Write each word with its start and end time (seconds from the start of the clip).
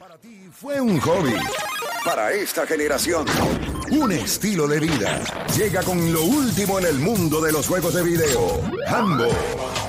Para 0.00 0.16
ti 0.16 0.48
fue 0.50 0.80
un 0.80 0.98
hobby. 0.98 1.34
Para 2.06 2.32
esta 2.32 2.66
generación, 2.66 3.26
un 3.90 4.10
estilo 4.10 4.66
de 4.66 4.80
vida. 4.80 5.22
Llega 5.54 5.82
con 5.82 6.10
lo 6.10 6.22
último 6.22 6.78
en 6.78 6.86
el 6.86 6.94
mundo 6.94 7.38
de 7.42 7.52
los 7.52 7.68
juegos 7.68 7.92
de 7.92 8.02
video. 8.02 8.62
Hambo 8.88 9.28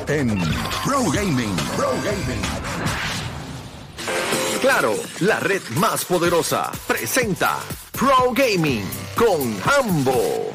en 0.09 0.37
Pro 0.83 1.09
Gaming. 1.13 1.55
Pro 1.77 1.93
Gaming. 2.03 2.41
Claro, 4.59 4.95
la 5.21 5.39
red 5.39 5.61
más 5.77 6.03
poderosa 6.03 6.69
presenta 6.85 7.59
Pro 7.93 8.33
Gaming 8.33 8.83
con 9.15 9.57
Hambo. 9.63 10.53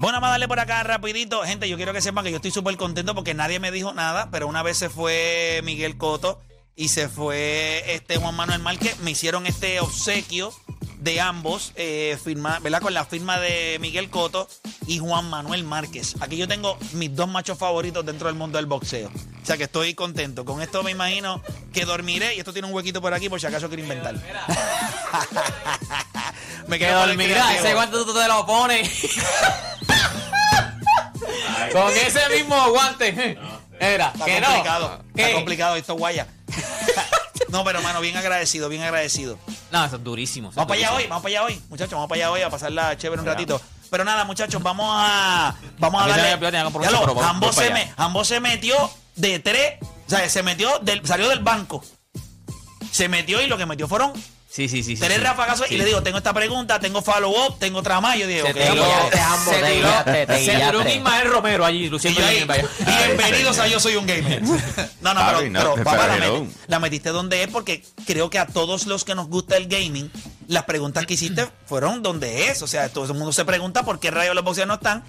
Bueno, 0.00 0.16
vamos 0.16 0.26
a 0.26 0.30
darle 0.32 0.48
por 0.48 0.58
acá 0.58 0.82
rapidito. 0.82 1.44
Gente, 1.44 1.68
yo 1.68 1.76
quiero 1.76 1.92
que 1.92 2.00
sepan 2.00 2.24
que 2.24 2.32
yo 2.32 2.36
estoy 2.38 2.50
súper 2.50 2.76
contento 2.76 3.14
porque 3.14 3.32
nadie 3.32 3.60
me 3.60 3.70
dijo 3.70 3.94
nada, 3.94 4.28
pero 4.32 4.48
una 4.48 4.64
vez 4.64 4.76
se 4.76 4.90
fue 4.90 5.60
Miguel 5.62 5.96
Coto 5.96 6.40
y 6.76 6.88
se 6.88 7.08
fue 7.08 7.84
este 7.94 8.16
Juan 8.18 8.34
Manuel 8.34 8.60
Márquez. 8.60 8.98
Me 9.00 9.12
hicieron 9.12 9.46
este 9.46 9.80
obsequio 9.80 10.52
de 10.98 11.20
ambos, 11.20 11.72
eh, 11.76 12.16
firma, 12.22 12.58
¿verdad? 12.60 12.80
Con 12.80 12.94
la 12.94 13.04
firma 13.04 13.38
de 13.38 13.76
Miguel 13.80 14.08
Coto 14.10 14.48
y 14.86 14.98
Juan 14.98 15.28
Manuel 15.28 15.62
Márquez. 15.64 16.14
Aquí 16.20 16.36
yo 16.36 16.48
tengo 16.48 16.78
mis 16.92 17.14
dos 17.14 17.28
machos 17.28 17.58
favoritos 17.58 18.04
dentro 18.06 18.28
del 18.28 18.36
mundo 18.36 18.56
del 18.58 18.66
boxeo. 18.66 19.08
O 19.08 19.46
sea 19.46 19.56
que 19.58 19.64
estoy 19.64 19.94
contento. 19.94 20.44
Con 20.46 20.62
esto 20.62 20.82
me 20.82 20.90
imagino 20.92 21.42
que 21.74 21.84
dormiré 21.84 22.34
y 22.34 22.38
esto 22.38 22.52
tiene 22.54 22.68
un 22.68 22.74
huequito 22.74 23.02
por 23.02 23.12
aquí 23.12 23.28
por 23.28 23.38
si 23.40 23.46
acaso 23.46 23.68
quiero 23.68 23.82
inventar. 23.82 24.14
me 26.66 26.78
Que 26.78 26.86
quedo 26.86 27.06
dormirá, 27.06 27.54
ese 27.54 27.74
guante 27.74 27.98
tú 27.98 28.14
te 28.14 28.26
lo 28.26 28.46
pones. 28.46 28.88
Con 31.72 31.92
ese 31.92 32.20
mismo 32.30 32.70
guante. 32.70 33.36
Era, 33.80 34.08
Está 34.14 34.24
que 34.24 34.40
complicado. 34.40 34.88
no. 34.88 34.94
Está 35.08 35.28
¿Qué? 35.28 35.32
complicado 35.34 35.76
esto, 35.76 35.94
guaya. 35.96 36.26
No, 37.54 37.62
pero 37.62 37.80
mano, 37.82 38.00
bien 38.00 38.16
agradecido, 38.16 38.68
bien 38.68 38.82
agradecido. 38.82 39.38
No, 39.70 39.84
eso 39.84 39.94
es 39.94 40.02
durísimo. 40.02 40.48
eso 40.48 40.56
Vamos 40.56 40.68
para 40.68 40.80
allá 40.80 40.96
hoy, 40.96 41.06
vamos 41.06 41.22
para 41.22 41.30
allá 41.30 41.44
hoy, 41.44 41.62
muchachos, 41.68 41.92
vamos 41.92 42.08
para 42.08 42.16
allá 42.16 42.32
hoy 42.32 42.42
a 42.42 42.50
pasarla 42.50 42.96
chévere 42.96 43.22
un 43.22 43.28
ratito. 43.28 43.60
Pero 43.90 44.04
nada, 44.04 44.24
muchachos, 44.24 44.60
vamos 44.60 44.86
a 44.90 45.54
vamos 45.78 46.02
a, 46.02 46.04
A 46.06 46.08
darle. 46.08 46.50
Ya 46.82 46.90
lo, 46.90 47.02
pero 47.38 47.52
se, 47.52 47.70
me, 47.70 47.86
Jambo 47.96 48.24
se 48.24 48.40
metió 48.40 48.90
de 49.14 49.38
tres, 49.38 49.74
o 49.80 50.10
sea, 50.10 50.28
se 50.28 50.42
metió 50.42 50.80
del, 50.80 51.06
salió 51.06 51.28
del 51.28 51.44
banco. 51.44 51.84
Se 52.90 53.08
metió 53.08 53.40
y 53.40 53.46
lo 53.46 53.56
que 53.56 53.66
metió 53.66 53.86
fueron 53.86 54.12
Sí, 54.54 54.68
sí, 54.68 54.84
sí. 54.84 54.94
tres 54.94 55.16
sí. 55.16 55.20
rafagazos 55.20 55.66
Sí. 55.66 55.74
y 55.74 55.78
le 55.78 55.84
digo, 55.84 56.00
tengo 56.04 56.18
esta 56.18 56.32
pregunta, 56.32 56.78
tengo 56.78 57.02
follow-up, 57.02 57.58
tengo 57.58 57.80
otra 57.80 58.00
más. 58.00 58.16
Yo 58.16 58.28
digo, 58.28 58.46
Se 58.46 58.52
ok, 58.52 58.56
tiró, 58.70 58.84
se 58.84 59.50
te 59.60 59.72
tiró, 59.74 60.04
se 60.04 60.54
tiró. 60.80 60.88
Ismael 60.88 61.28
Romero 61.28 61.64
allí, 61.64 61.86
Y 61.86 61.88
luciendo 61.90 62.20
yo 62.20 62.28
bien, 62.28 62.46
vaya. 62.46 62.64
bienvenidos 63.06 63.58
a 63.58 63.66
Yo 63.66 63.80
Soy 63.80 63.96
un 63.96 64.06
Gamer. 64.06 64.42
No, 65.00 65.12
no, 65.12 65.20
pero, 65.26 65.38
pero, 65.52 65.74
pero 65.74 65.84
papá, 65.84 66.06
la, 66.06 66.16
hello. 66.18 66.44
met- 66.44 66.50
la 66.68 66.78
metiste 66.78 67.08
donde 67.10 67.42
es 67.42 67.48
porque 67.48 67.84
creo 68.06 68.30
que 68.30 68.38
a 68.38 68.46
todos 68.46 68.86
los 68.86 69.04
que 69.04 69.14
nos 69.16 69.28
gusta 69.28 69.56
el 69.56 69.66
gaming, 69.66 70.10
las 70.46 70.62
preguntas 70.64 71.04
que 71.04 71.14
hiciste 71.14 71.46
fueron 71.66 72.02
donde 72.02 72.48
es. 72.48 72.62
O 72.62 72.66
sea, 72.68 72.88
todo 72.88 73.04
el 73.06 73.14
mundo 73.14 73.32
se 73.32 73.44
pregunta 73.44 73.82
por 73.82 73.98
qué 73.98 74.10
rayos 74.12 74.34
los 74.36 74.44
boxeadores 74.44 74.68
no 74.68 74.74
están. 74.74 75.04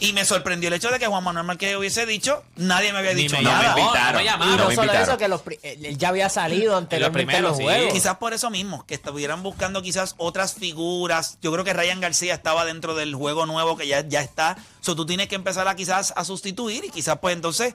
Y 0.00 0.12
me 0.12 0.24
sorprendió 0.24 0.68
el 0.68 0.74
hecho 0.74 0.90
de 0.90 0.98
que 0.98 1.06
Juan 1.06 1.24
Manuel 1.24 1.46
Márquez 1.46 1.74
hubiese 1.76 2.04
dicho, 2.06 2.42
nadie 2.56 2.92
me 2.92 2.98
había 2.98 3.14
Ni 3.14 3.22
dicho 3.22 3.36
me 3.36 3.42
nada. 3.44 3.70
No 3.70 3.76
me 4.16 4.22
Y 4.22 4.24
llamaron. 4.26 4.56
no 4.58 4.68
me 4.68 4.74
solo 4.74 4.84
invitaron. 4.92 5.02
eso, 5.08 5.16
que 5.18 5.28
los, 5.28 5.40
pri- 5.42 5.58
él 5.62 5.96
ya 5.96 6.08
había 6.08 6.28
salido 6.28 6.76
anteriormente 6.76 7.22
en 7.22 7.26
primeros, 7.28 7.50
los 7.50 7.58
sí. 7.58 7.64
juegos. 7.64 7.92
Quizás 7.94 8.16
por 8.16 8.34
eso 8.34 8.50
mismo, 8.50 8.84
que 8.86 8.94
estuvieran 8.94 9.42
buscando 9.42 9.80
quizás 9.82 10.14
otras 10.18 10.54
figuras. 10.54 11.38
Yo 11.40 11.50
creo 11.52 11.64
que 11.64 11.72
Ryan 11.72 12.00
García 12.00 12.34
estaba 12.34 12.64
dentro 12.64 12.94
del 12.94 13.14
juego 13.14 13.46
nuevo 13.46 13.76
que 13.76 13.86
ya, 13.86 14.06
ya 14.06 14.20
está. 14.20 14.56
So, 14.80 14.94
tú 14.96 15.06
tienes 15.06 15.28
que 15.28 15.34
empezar 15.34 15.66
a 15.68 15.76
quizás 15.76 16.12
a 16.16 16.24
sustituir 16.24 16.84
y 16.84 16.90
quizás 16.90 17.18
pues 17.18 17.34
entonces, 17.34 17.74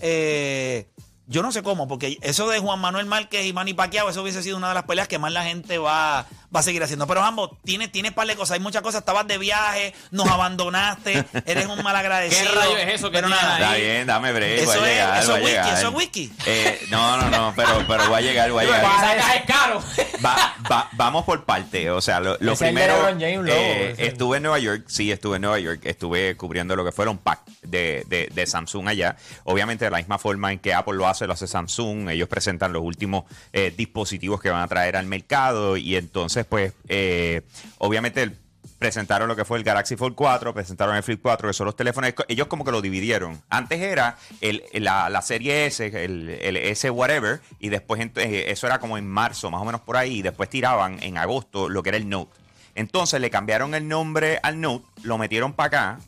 eh, 0.00 0.88
yo 1.30 1.42
no 1.42 1.52
sé 1.52 1.62
cómo, 1.62 1.88
porque 1.88 2.18
eso 2.22 2.48
de 2.48 2.58
Juan 2.58 2.80
Manuel 2.80 3.06
Márquez 3.06 3.46
y 3.46 3.52
Manny 3.52 3.72
Pacquiao, 3.72 4.10
eso 4.10 4.20
hubiese 4.22 4.42
sido 4.42 4.56
una 4.56 4.68
de 4.68 4.74
las 4.74 4.82
peleas 4.82 5.08
que 5.08 5.18
más 5.18 5.32
la 5.32 5.44
gente 5.44 5.78
va, 5.78 6.26
va 6.54 6.60
a 6.60 6.62
seguir 6.62 6.82
haciendo. 6.82 7.06
Pero 7.06 7.22
ambos, 7.22 7.50
tienes, 7.64 7.90
tienes 7.92 8.12
par 8.12 8.26
de 8.26 8.34
cosas, 8.36 8.54
hay 8.54 8.60
muchas 8.60 8.82
cosas, 8.82 8.98
estabas 9.00 9.26
de 9.28 9.38
viaje, 9.38 9.94
nos 10.10 10.28
abandonaste, 10.28 11.24
eres 11.46 11.66
un 11.66 11.82
mal 11.82 11.94
agradecido. 11.96 12.50
¿Qué 12.52 12.58
rayo 12.58 12.76
es 12.76 12.94
eso 12.94 13.10
que 13.10 13.18
Pero 13.18 13.28
nada, 13.28 13.56
ahí? 13.56 13.62
Está 13.62 13.74
bien, 13.76 14.06
dame 14.06 14.32
break. 14.32 14.58
Eso 14.58 14.80
voy 14.80 14.88
a 14.90 15.18
es- 15.18 15.22
eso 15.24 15.32
voy 15.38 15.40
es 15.40 15.42
a 15.42 15.44
whisky, 15.44 15.50
llegar. 15.64 15.78
eso 15.78 15.88
es 15.88 15.94
whisky. 15.94 16.32
Eh, 16.46 16.86
no, 16.90 17.16
no, 17.16 17.30
no, 17.30 17.52
pero, 17.56 17.84
pero 17.86 18.08
voy 18.08 18.18
a 18.18 18.20
llegar, 18.20 18.50
voy 18.50 18.64
a 18.64 18.66
llegar. 18.66 18.82
Sacas 19.00 19.34
es 19.36 19.42
caro. 19.46 19.82
Va- 20.24 20.54
va- 20.70 20.88
vamos 20.92 21.24
por 21.24 21.44
parte. 21.44 21.90
O 21.90 22.00
sea, 22.00 22.18
lo, 22.20 22.36
lo 22.40 22.56
primero. 22.56 22.94
James, 23.18 23.48
eh, 23.48 23.94
estuve 23.98 24.38
en 24.38 24.42
Nueva 24.42 24.58
York, 24.58 24.84
sí, 24.88 25.12
estuve 25.12 25.36
en 25.36 25.42
Nueva 25.42 25.58
York. 25.60 25.80
Estuve 25.84 26.36
cubriendo 26.36 26.74
lo 26.76 26.84
que 26.84 26.92
fueron 26.92 27.18
pack 27.18 27.40
de, 27.62 28.04
de, 28.08 28.28
de 28.32 28.46
Samsung 28.46 28.88
allá. 28.88 29.16
Obviamente, 29.44 29.84
de 29.84 29.90
la 29.92 29.98
misma 29.98 30.18
forma 30.18 30.52
en 30.52 30.58
que 30.58 30.74
Apple 30.74 30.94
lo 30.94 31.06
hace, 31.06 31.19
lo 31.26 31.32
hace 31.32 31.46
Samsung. 31.46 32.10
Ellos 32.10 32.28
presentan 32.28 32.72
los 32.72 32.82
últimos 32.82 33.24
eh, 33.52 33.72
dispositivos 33.76 34.40
que 34.40 34.50
van 34.50 34.62
a 34.62 34.68
traer 34.68 34.96
al 34.96 35.06
mercado. 35.06 35.76
Y 35.76 35.96
entonces, 35.96 36.44
pues, 36.46 36.72
eh, 36.88 37.42
obviamente, 37.78 38.30
presentaron 38.80 39.28
lo 39.28 39.36
que 39.36 39.44
fue 39.44 39.58
el 39.58 39.64
Galaxy 39.64 39.94
Fold 39.94 40.14
4, 40.14 40.54
presentaron 40.54 40.96
el 40.96 41.02
Flip 41.02 41.20
4, 41.20 41.50
que 41.50 41.52
son 41.52 41.66
los 41.66 41.76
teléfonos, 41.76 42.14
ellos 42.28 42.46
como 42.46 42.64
que 42.64 42.72
lo 42.72 42.80
dividieron. 42.80 43.40
Antes 43.50 43.78
era 43.78 44.16
el, 44.40 44.64
la, 44.72 45.10
la 45.10 45.20
serie 45.20 45.66
S, 45.66 45.84
el, 45.84 46.30
el 46.30 46.56
S 46.56 46.90
whatever, 46.90 47.40
y 47.58 47.68
después 47.68 48.00
eh, 48.00 48.46
eso 48.48 48.66
era 48.66 48.78
como 48.78 48.96
en 48.96 49.06
marzo, 49.06 49.50
más 49.50 49.60
o 49.60 49.66
menos 49.66 49.82
por 49.82 49.98
ahí, 49.98 50.20
y 50.20 50.22
después 50.22 50.48
tiraban 50.48 51.00
en 51.02 51.18
agosto 51.18 51.68
lo 51.68 51.82
que 51.82 51.90
era 51.90 51.98
el 51.98 52.08
Note. 52.08 52.32
Entonces 52.74 53.20
le 53.20 53.28
cambiaron 53.28 53.74
el 53.74 53.86
nombre 53.86 54.40
al 54.42 54.58
Note, 54.62 54.86
lo 55.02 55.18
metieron 55.18 55.52
para 55.52 55.66
acá, 55.66 56.00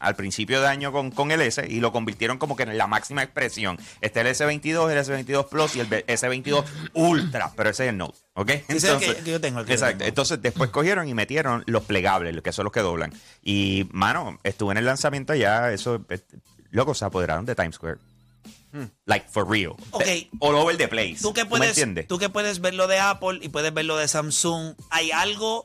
al 0.00 0.14
principio 0.16 0.60
de 0.60 0.68
año 0.68 0.92
con, 0.92 1.10
con 1.10 1.30
el 1.30 1.40
S 1.42 1.66
y 1.68 1.80
lo 1.80 1.92
convirtieron 1.92 2.38
como 2.38 2.56
que 2.56 2.62
en 2.64 2.78
la 2.78 2.86
máxima 2.86 3.22
expresión. 3.22 3.78
Este 4.00 4.20
es 4.28 4.40
el 4.40 4.48
S22, 4.48 4.90
el 4.90 4.98
S22 5.26 5.48
Plus 5.48 5.76
y 5.76 5.80
el 5.80 5.88
S22 5.88 6.64
Ultra, 6.94 7.52
pero 7.56 7.70
ese 7.70 7.84
es 7.84 7.90
el 7.90 7.96
Note, 7.98 8.18
¿ok? 8.34 8.50
Ese 8.50 8.76
es 8.76 8.84
el 8.84 8.98
que- 8.98 9.16
que 9.22 9.30
yo 9.32 9.40
tengo, 9.40 9.62
que 9.62 9.68
yo 9.68 9.74
exacto. 9.74 9.98
tengo. 9.98 10.08
Entonces 10.08 10.40
después 10.42 10.70
cogieron 10.70 11.08
y 11.08 11.14
metieron 11.14 11.64
los 11.66 11.82
plegables, 11.84 12.40
que 12.42 12.52
son 12.52 12.64
los 12.64 12.72
que 12.72 12.80
doblan. 12.80 13.12
Y, 13.42 13.86
mano, 13.92 14.38
estuve 14.44 14.72
en 14.72 14.78
el 14.78 14.84
lanzamiento 14.84 15.32
allá, 15.32 15.72
eso, 15.72 16.04
loco, 16.70 16.94
se 16.94 17.04
apoderaron 17.04 17.44
de 17.46 17.54
Times 17.54 17.74
Square. 17.76 17.98
Like, 19.06 19.26
for 19.30 19.48
real. 19.48 19.72
Ok. 19.92 20.04
De- 20.04 20.28
all 20.40 20.54
over 20.54 20.76
the 20.76 20.88
place. 20.88 21.16
tú 21.22 21.32
que 21.32 21.46
puedes, 21.46 21.82
tú 22.06 22.18
que 22.18 22.28
puedes 22.28 22.60
ver 22.60 22.74
lo 22.74 22.86
de 22.86 22.98
Apple 22.98 23.38
y 23.42 23.48
puedes 23.48 23.72
ver 23.72 23.86
lo 23.86 23.96
de 23.96 24.06
Samsung, 24.06 24.74
hay 24.90 25.10
algo, 25.10 25.64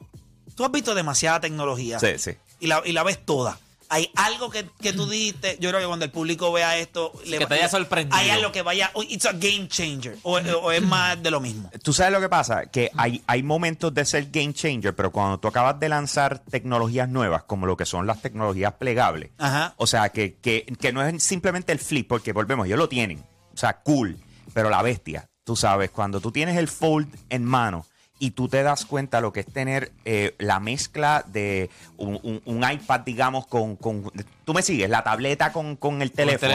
tú 0.55 0.63
has 0.63 0.71
visto 0.71 0.95
demasiada 0.95 1.41
tecnología 1.41 2.00
Sí, 2.00 2.17
sí. 2.17 2.31
y 2.61 2.67
la, 2.67 2.81
y 2.85 2.94
la 2.94 3.03
ves 3.03 3.19
toda. 3.25 3.59
Hay 3.89 4.09
algo 4.16 4.49
que, 4.49 4.69
que 4.81 4.94
tú 4.94 5.07
dijiste, 5.07 5.57
yo 5.59 5.69
creo 5.69 5.81
que 5.81 5.88
cuando 5.88 6.05
el 6.05 6.11
público 6.11 6.51
vea 6.51 6.77
esto, 6.77 7.11
que 7.23 7.45
te 7.45 7.53
haya 7.53 7.69
sorprendido. 7.69 8.17
Hay 8.17 8.29
algo 8.29 8.51
que 8.51 8.61
vaya, 8.61 8.91
it's 9.09 9.25
a 9.25 9.33
game 9.33 9.67
changer, 9.67 10.17
o, 10.23 10.38
o 10.38 10.71
es 10.71 10.81
más 10.81 11.21
de 11.21 11.31
lo 11.31 11.39
mismo. 11.39 11.69
Tú 11.83 11.94
sabes 11.94 12.13
lo 12.13 12.19
que 12.19 12.29
pasa, 12.29 12.66
que 12.67 12.91
hay, 12.95 13.21
hay 13.27 13.44
momentos 13.44 13.94
de 13.94 14.05
ser 14.05 14.29
game 14.31 14.53
changer, 14.53 14.95
pero 14.95 15.11
cuando 15.11 15.39
tú 15.39 15.47
acabas 15.47 15.79
de 15.79 15.89
lanzar 15.89 16.39
tecnologías 16.39 17.09
nuevas, 17.09 17.44
como 17.44 17.66
lo 17.66 17.77
que 17.77 17.85
son 17.85 18.07
las 18.07 18.21
tecnologías 18.21 18.73
plegables, 18.73 19.31
Ajá. 19.38 19.73
o 19.77 19.88
sea, 19.88 20.09
que, 20.09 20.35
que, 20.35 20.65
que 20.79 20.91
no 20.91 21.05
es 21.05 21.23
simplemente 21.23 21.71
el 21.71 21.79
flip, 21.79 22.07
porque 22.07 22.33
volvemos, 22.33 22.65
ellos 22.67 22.79
lo 22.79 22.89
tienen, 22.89 23.19
o 23.53 23.57
sea, 23.57 23.81
cool, 23.81 24.17
pero 24.53 24.69
la 24.69 24.81
bestia, 24.81 25.29
tú 25.44 25.55
sabes, 25.55 25.91
cuando 25.91 26.21
tú 26.21 26.31
tienes 26.31 26.57
el 26.57 26.67
fold 26.67 27.07
en 27.29 27.44
mano 27.45 27.85
y 28.23 28.31
tú 28.31 28.47
te 28.47 28.63
das 28.63 28.85
cuenta 28.85 29.19
lo 29.19 29.34
que 29.34 29.41
es 29.41 29.45
tener 29.45 29.91
eh, 30.06 30.34
la 30.39 30.61
mezcla 30.61 31.25
de 31.28 31.69
un, 31.97 32.17
un- 32.23 32.41
un 32.45 32.72
iPad, 32.72 33.01
digamos, 33.01 33.45
con, 33.47 33.75
con- 33.75 34.09
Tú 34.45 34.53
me 34.53 34.61
sigues, 34.61 34.89
la 34.89 35.03
tableta 35.03 35.51
con, 35.51 35.75
con 35.75 36.01
el 36.01 36.11
teléfono, 36.11 36.53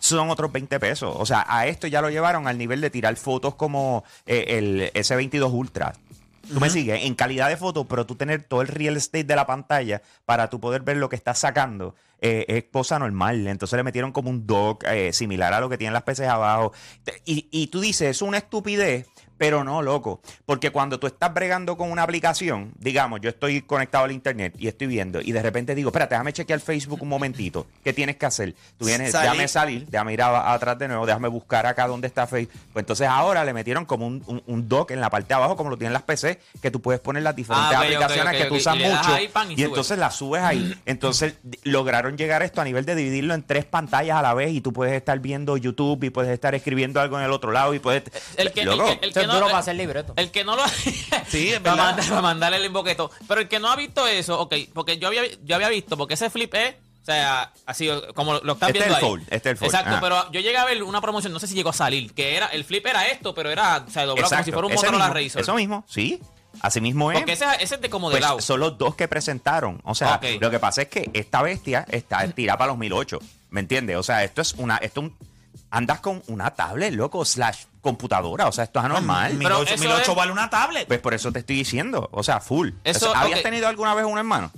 son 0.00 0.30
otros 0.30 0.50
20 0.50 0.80
pesos. 0.80 1.14
O 1.18 1.26
sea, 1.26 1.44
a 1.46 1.66
esto 1.66 1.86
ya 1.86 2.00
lo 2.00 2.08
llevaron 2.08 2.48
al 2.48 2.56
nivel 2.56 2.80
de 2.80 2.88
tirar 2.88 3.14
fotos 3.16 3.54
como 3.54 4.02
eh, 4.26 4.44
el 4.58 4.90
S22 4.94 5.52
Ultra. 5.52 5.92
Tú 6.52 6.58
me 6.58 6.70
sigues 6.70 7.04
en 7.04 7.14
calidad 7.14 7.48
de 7.48 7.56
foto, 7.56 7.84
pero 7.84 8.06
tú 8.06 8.16
tener 8.16 8.42
todo 8.42 8.62
el 8.62 8.68
real 8.68 8.96
estate 8.96 9.24
de 9.24 9.36
la 9.36 9.46
pantalla 9.46 10.00
para 10.24 10.48
tú 10.50 10.58
poder 10.58 10.80
ver 10.82 10.96
lo 10.96 11.08
que 11.08 11.16
estás 11.16 11.38
sacando 11.38 11.94
eh, 12.20 12.44
es 12.48 12.64
cosa 12.72 12.98
normal. 12.98 13.46
Entonces 13.46 13.76
le 13.76 13.82
metieron 13.82 14.12
como 14.12 14.30
un 14.30 14.46
dock 14.46 14.84
eh, 14.88 15.12
similar 15.12 15.52
a 15.54 15.60
lo 15.60 15.68
que 15.68 15.78
tienen 15.78 15.94
las 15.94 16.02
PCs 16.02 16.28
abajo. 16.28 16.72
Y, 17.24 17.48
y 17.50 17.68
tú 17.68 17.80
dices, 17.80 18.08
es 18.10 18.22
una 18.22 18.38
estupidez, 18.38 19.06
pero 19.38 19.64
no, 19.64 19.80
loco. 19.80 20.20
Porque 20.44 20.70
cuando 20.70 21.00
tú 21.00 21.06
estás 21.06 21.32
bregando 21.32 21.78
con 21.78 21.90
una 21.90 22.02
aplicación, 22.02 22.72
digamos, 22.78 23.22
yo 23.22 23.30
estoy 23.30 23.62
conectado 23.62 24.04
al 24.04 24.12
internet 24.12 24.54
y 24.58 24.68
estoy 24.68 24.86
viendo, 24.86 25.22
y 25.22 25.32
de 25.32 25.40
repente 25.40 25.74
digo, 25.74 25.88
espérate, 25.88 26.14
déjame 26.14 26.34
chequear 26.34 26.60
Facebook 26.60 27.00
un 27.02 27.08
momentito. 27.08 27.66
¿Qué 27.82 27.94
tienes 27.94 28.16
que 28.16 28.26
hacer? 28.26 28.54
Tú 28.76 28.84
vienes, 28.84 29.14
déjame 29.14 29.48
salir, 29.48 29.86
déjame 29.88 30.12
ir 30.12 30.20
a- 30.20 30.52
atrás 30.52 30.78
de 30.78 30.88
nuevo, 30.88 31.06
déjame 31.06 31.28
buscar 31.28 31.64
acá 31.64 31.86
donde 31.86 32.06
está 32.06 32.26
Facebook. 32.26 32.52
Pues 32.74 32.82
entonces 32.82 33.08
ahora 33.08 33.42
le 33.46 33.54
metieron 33.54 33.86
como 33.86 34.06
un, 34.06 34.22
un- 34.26 34.42
un 34.46 34.68
dock 34.68 34.90
en 34.90 35.00
la 35.00 35.08
parte 35.08 35.28
de 35.28 35.34
abajo, 35.36 35.56
como 35.56 35.70
lo 35.70 35.78
tienen 35.78 35.94
las 35.94 36.02
PC, 36.02 36.38
que 36.60 36.70
tú 36.70 36.82
puedes 36.82 37.00
poner 37.00 37.22
las 37.22 37.34
diferentes 37.34 37.74
Ah, 37.74 37.78
ok, 37.80 37.84
aplicaciones 37.86 38.36
que 38.42 38.44
tú 38.44 38.56
usas 38.56 38.76
Y 38.76 38.82
mucho. 38.82 39.50
y 39.56 39.62
entonces 39.62 39.96
las 39.98 40.16
subes 40.16 40.42
ahí. 40.42 40.74
Entonces 40.84 41.36
d- 41.42 41.58
lograron 42.10 42.16
llegar 42.18 42.42
a 42.42 42.44
esto 42.44 42.60
a 42.60 42.64
nivel 42.64 42.84
de 42.84 42.94
dividirlo 42.94 43.34
en 43.34 43.42
tres 43.42 43.64
pantallas 43.64 44.16
a 44.18 44.22
la 44.22 44.34
vez 44.34 44.50
y 44.52 44.60
tú 44.60 44.72
puedes 44.72 44.94
estar 44.94 45.18
viendo 45.20 45.56
YouTube 45.56 46.02
y 46.04 46.10
puedes 46.10 46.30
estar 46.32 46.54
escribiendo 46.54 47.00
algo 47.00 47.18
en 47.18 47.24
el 47.24 47.32
otro 47.32 47.52
lado 47.52 47.74
y 47.74 47.78
puedes... 47.78 48.02
El 48.36 48.52
que, 48.52 48.62
el 48.62 48.68
Loco, 48.68 48.86
que- 49.00 49.06
el 49.06 49.12
que 49.12 49.26
no, 49.26 49.34
duro 49.34 49.46
para 49.46 49.58
hacer 49.58 49.76
libreto. 49.76 50.12
El 50.16 50.30
que 50.30 50.44
no 50.44 50.56
lo 50.56 50.62
Sí, 51.28 51.50
es 51.50 51.62
verdad. 51.62 51.76
mandar- 51.76 52.08
para 52.08 52.22
mandarle 52.22 52.58
el 52.58 52.64
invoqueto. 52.66 53.10
Pero 53.28 53.40
el 53.40 53.48
que 53.48 53.58
no 53.60 53.68
ha 53.70 53.76
visto 53.76 54.06
eso, 54.06 54.40
ok, 54.40 54.54
porque 54.74 54.98
yo 54.98 55.08
había, 55.08 55.22
yo 55.44 55.54
había 55.56 55.68
visto, 55.68 55.96
porque 55.96 56.14
ese 56.14 56.30
flip 56.30 56.52
es, 56.54 56.74
o 57.02 57.04
sea, 57.04 57.52
así 57.66 57.88
como 58.14 58.34
lo 58.34 58.52
estás 58.52 58.68
Este 58.70 58.78
es 58.80 58.84
viendo 58.86 58.98
el 58.98 59.04
ahí. 59.04 59.10
fold, 59.10 59.22
este 59.30 59.36
es 59.36 59.52
el 59.52 59.56
fold, 59.56 59.70
Exacto, 59.72 59.90
ajá. 59.92 60.00
pero 60.00 60.32
yo 60.32 60.40
llegué 60.40 60.56
a 60.58 60.64
ver 60.64 60.82
una 60.82 61.00
promoción, 61.00 61.32
no 61.32 61.38
sé 61.40 61.46
si 61.46 61.54
llegó 61.54 61.70
a 61.70 61.74
salir, 61.74 62.12
que 62.14 62.36
era, 62.36 62.46
el 62.48 62.64
flip 62.64 62.86
era 62.86 63.06
esto, 63.08 63.34
pero 63.34 63.50
era, 63.50 63.84
o 63.86 63.90
sea, 63.90 64.04
doblado 64.04 64.28
como 64.30 64.44
si 64.44 64.52
fuera 64.52 64.66
un 64.66 64.74
Motorola 64.74 65.08
Razor. 65.08 65.40
Eso 65.42 65.54
mismo, 65.54 65.84
sí. 65.88 66.20
Así 66.60 66.80
mismo 66.80 67.10
es. 67.12 67.18
Porque 67.18 67.32
ese, 67.32 67.44
ese 67.60 67.76
es 67.76 67.80
de 67.80 67.88
como 67.90 68.10
de 68.10 68.14
Pues 68.14 68.22
lado. 68.22 68.40
son 68.40 68.60
los 68.60 68.76
dos 68.76 68.94
que 68.96 69.08
presentaron. 69.08 69.80
O 69.84 69.94
sea, 69.94 70.20
lo 70.40 70.50
que 70.50 70.58
pasa 70.58 70.82
es 70.82 70.88
que 70.88 71.10
esta 71.14 71.42
bestia 71.42 71.86
está 71.90 72.26
tirada 72.28 72.58
para 72.58 72.68
los 72.72 72.78
1008. 72.78 73.18
¿Me 73.50 73.60
entiendes? 73.60 73.96
O 73.96 74.02
sea, 74.02 74.24
esto 74.24 74.42
es 74.42 74.54
una. 74.54 74.76
Esto 74.78 75.00
es 75.00 75.06
un- 75.06 75.16
andas 75.70 76.00
con 76.00 76.22
una 76.26 76.50
tablet, 76.50 76.92
loco, 76.94 77.24
slash 77.24 77.64
computadora. 77.80 78.48
O 78.48 78.52
sea, 78.52 78.64
esto 78.64 78.78
es 78.80 78.84
anormal. 78.84 79.32
Pero 79.38 79.38
1008 79.60 79.74
eso 79.74 79.80
1008 79.84 80.10
es- 80.10 80.16
vale 80.16 80.32
una 80.32 80.50
tablet. 80.50 80.86
Pues 80.88 80.98
por 81.00 81.14
eso 81.14 81.30
te 81.32 81.38
estoy 81.40 81.56
diciendo. 81.56 82.08
O 82.12 82.22
sea, 82.22 82.40
full. 82.40 82.70
Eso, 82.84 83.14
¿Habías 83.14 83.42
tenido 83.42 83.68
alguna 83.68 83.94
vez 83.94 84.04
un 84.04 84.18
hermano? 84.18 84.50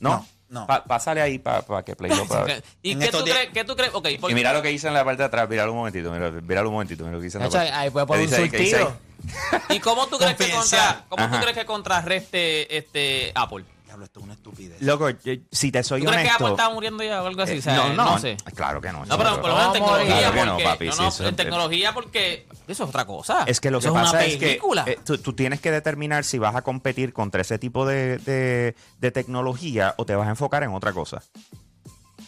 No. 0.00 0.10
No, 0.10 0.26
no. 0.48 0.66
Pa- 0.66 0.84
pásale 0.84 1.20
ahí 1.20 1.38
para 1.38 1.82
que 1.84 1.94
Play 1.96 2.10
lo 2.14 2.26
pueda 2.26 2.44
ver. 2.44 2.64
¿Y 2.82 2.92
En 2.92 2.98
qué 3.00 3.04
estos 3.06 3.20
tú, 3.20 3.24
días- 3.26 3.36
crees, 3.38 3.52
qué 3.52 3.64
tú 3.64 3.76
crees? 3.76 3.92
Ok, 3.94 4.08
Y 4.28 4.34
mira 4.34 4.52
lo 4.52 4.62
que 4.62 4.72
hice 4.72 4.88
en 4.88 4.94
la 4.94 5.04
parte 5.04 5.22
de 5.22 5.26
atrás. 5.26 5.48
Míralo 5.48 5.72
un 5.72 5.78
momentito. 5.78 6.10
Míralo, 6.10 6.40
míralo 6.42 6.68
un 6.68 6.74
momentito. 6.74 7.04
Mira 7.04 7.16
lo 7.16 7.20
que 7.20 7.26
hice 7.26 7.38
en 7.38 7.44
la 7.44 7.50
parte. 7.50 7.70
ahí 7.72 7.90
puede 7.90 8.06
poner 8.06 8.22
¿Qué 8.22 8.26
dice 8.28 8.36
un 8.40 8.44
ahí? 8.44 8.50
¿Qué 8.50 8.58
dice 8.58 8.76
ahí? 8.76 8.82
surtido. 8.84 9.68
¿Y 9.70 9.80
cómo 9.80 10.06
tú 10.06 10.16
crees 10.18 10.36
que 10.36 10.44
Confidencial. 10.44 10.86
contra, 10.86 11.04
cómo 11.08 11.28
tú 11.28 11.34
Ajá. 11.34 11.40
crees 11.42 11.56
que 11.58 11.64
contrarreste 11.66 12.76
este 12.78 13.32
Apple? 13.34 13.64
Diablo, 13.98 14.04
esto 14.04 14.20
es 14.20 14.24
una 14.24 14.34
estupidez. 14.34 14.80
Loco, 14.82 15.10
yo- 15.10 15.34
si 15.50 15.72
te 15.72 15.82
soy 15.82 16.02
¿Tú 16.02 16.06
crees 16.10 16.22
que 16.22 16.30
Apple 16.30 16.46
honesto. 16.46 16.62
está 16.62 16.74
muriendo 16.74 17.02
ya 17.02 17.22
o 17.22 17.26
algo 17.26 17.42
así? 17.42 17.54
eh, 17.54 17.58
O 17.58 17.62
sea, 17.62 17.74
no, 17.76 17.92
no, 17.94 18.18
sé. 18.18 18.36
Claro 18.54 18.80
que 18.80 18.92
no. 18.92 19.04
No, 19.04 19.18
pero 19.18 19.40
por 19.40 19.50
lo 19.50 19.56
menos 19.56 19.74
en 19.76 19.80
No, 19.82 19.86
tecnología, 19.86 20.16
claro 20.18 20.32
que 20.34 20.44
no, 20.44 20.52
porque, 20.52 20.64
papi, 20.64 20.86
no, 20.86 20.92
sí, 20.92 21.02
no, 21.02 21.08
eso- 21.08 21.26
en 21.28 21.36
tecnología 21.36 21.92
porque 21.94 22.46
eso 22.68 22.84
es 22.84 22.88
otra 22.88 23.04
cosa. 23.06 23.44
Es 23.46 23.60
que 23.60 23.70
lo 23.70 23.80
que 23.80 23.90
pasa 23.90 24.24
es 24.24 24.36
que 24.36 24.46
película. 24.46 24.84
eh, 24.86 24.98
tú, 25.04 25.18
tú 25.18 25.32
tienes 25.32 25.60
que 25.60 25.70
determinar 25.70 26.24
si 26.24 26.38
vas 26.38 26.54
a 26.54 26.62
competir 26.62 27.12
contra 27.12 27.40
ese 27.42 27.58
tipo 27.58 27.84
de, 27.86 28.18
de- 28.18 28.74
de 28.98 29.10
tecnología 29.10 29.94
o 29.98 30.04
te 30.06 30.14
vas 30.14 30.26
a 30.28 30.30
enfocar 30.30 30.62
en 30.62 30.70
otra 30.74 30.92
cosa. 30.92 31.22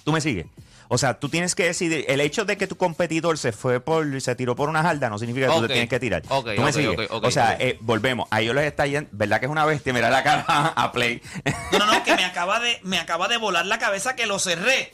¿Tú 0.05 0.13
me 0.13 0.21
sigues? 0.21 0.47
O 0.93 0.99
sea, 0.99 1.21
tú 1.21 1.29
tienes 1.29 1.55
que 1.55 1.65
decidir. 1.67 2.05
El 2.09 2.21
hecho 2.21 2.45
de 2.45 2.57
que 2.57 2.67
tu 2.67 2.77
competidor 2.77 3.39
se 3.39 3.53
fue 3.53 3.79
por, 3.81 4.21
se 4.21 4.35
tiró 4.35 4.57
por 4.57 4.69
una 4.69 4.83
jarda 4.83 5.09
no 5.09 5.19
significa 5.19 5.47
que 5.47 5.53
tú 5.53 5.59
Ok. 5.61 5.67
te 5.69 5.73
tienes 5.75 5.89
que 5.89 6.01
tirar. 6.01 6.23
Ok, 6.29 6.49
¿Tú 6.57 6.63
me 6.63 6.69
ok, 6.71 6.75
sigues? 6.75 6.99
ok, 6.99 7.01
ok, 7.11 7.25
o 7.27 7.31
sea, 7.31 7.57
eh, 7.61 7.79
volvemos. 7.81 8.27
A 8.33 8.41
ellos 8.41 8.55
les 8.57 8.65
está 8.65 8.87
yendo. 8.87 9.09
¿Verdad 9.13 9.39
que 9.39 9.47
es 9.47 9.53
una 9.53 9.65
bestia? 9.65 9.93
Mira 9.93 10.11
la 10.11 10.23
cara 10.25 10.45
a 10.49 10.91
Play. 10.93 11.23
No, 11.73 11.79
no, 11.79 11.87
no, 11.87 12.03
que 12.03 12.15
me 12.17 12.25
acaba 12.25 12.59
de, 12.59 12.81
me 12.83 12.99
acaba 12.99 13.29
de 13.29 13.37
volar 13.37 13.67
la 13.67 13.79
cabeza 13.79 14.17
que 14.17 14.27
lo 14.27 14.39
cerré. 14.41 14.93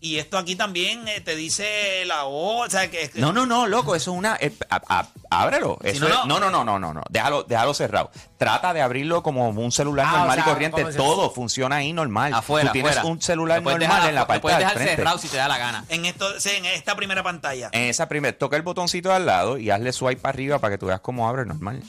Y 0.00 0.18
esto 0.18 0.38
aquí 0.38 0.54
también 0.54 1.08
eh, 1.08 1.20
te 1.20 1.34
dice 1.34 2.04
la 2.06 2.24
O, 2.26 2.58
o 2.64 2.70
sea, 2.70 2.88
que... 2.88 3.10
No, 3.14 3.32
no, 3.32 3.46
no, 3.46 3.66
loco, 3.66 3.96
eso 3.96 4.12
es 4.12 4.16
una. 4.16 4.36
eh, 4.40 4.52
a- 4.70 4.80
a- 4.88 5.08
ábrelo. 5.28 5.76
Si 5.82 5.98
no, 5.98 6.06
es- 6.06 6.12
no. 6.24 6.38
no, 6.38 6.50
no, 6.50 6.64
no, 6.64 6.78
no. 6.94 7.02
Déjalo, 7.10 7.42
déjalo 7.42 7.74
cerrado. 7.74 8.12
Trata 8.36 8.72
de 8.72 8.80
abrirlo 8.80 9.24
como 9.24 9.48
un 9.48 9.72
celular 9.72 10.06
Ah, 10.08 10.18
normal 10.18 10.30
o 10.30 10.34
sea, 10.34 10.42
y 10.42 10.54
corriente. 10.54 10.84
Todo 10.96 11.30
funciona 11.32 11.76
ahí 11.76 11.92
normal. 11.92 12.32
afuera, 12.32 12.68
Tú 12.68 12.74
tienes 12.74 12.92
afuera. 12.92 13.10
un 13.12 13.20
celular 13.20 13.60
normal 13.60 13.80
dejar 13.80 14.08
en 14.08 14.14
la 14.14 14.26
parte 14.28 14.40
puedes 14.40 14.58
dejar 14.60 14.74
frente. 14.74 14.94
cerrado 14.94 15.18
si 15.18 15.26
te 15.28 15.36
da 15.36 15.48
la 15.48 15.58
gana. 15.58 15.84
En, 15.88 16.06
esto, 16.06 16.38
sí, 16.38 16.50
en 16.50 16.66
esta 16.66 16.94
primera 16.94 17.24
pantalla. 17.24 17.68
En 17.72 17.82
esa 17.88 18.08
primera, 18.08 18.38
toca 18.38 18.54
el 18.56 18.62
botoncito 18.62 19.08
de 19.08 19.16
al 19.16 19.26
lado 19.26 19.58
y 19.58 19.70
hazle 19.70 19.92
swipe 19.92 20.20
para 20.22 20.32
arriba 20.32 20.60
para 20.60 20.74
que 20.74 20.78
tú 20.78 20.86
veas 20.86 21.00
cómo 21.00 21.28
abre 21.28 21.44
normal. 21.44 21.82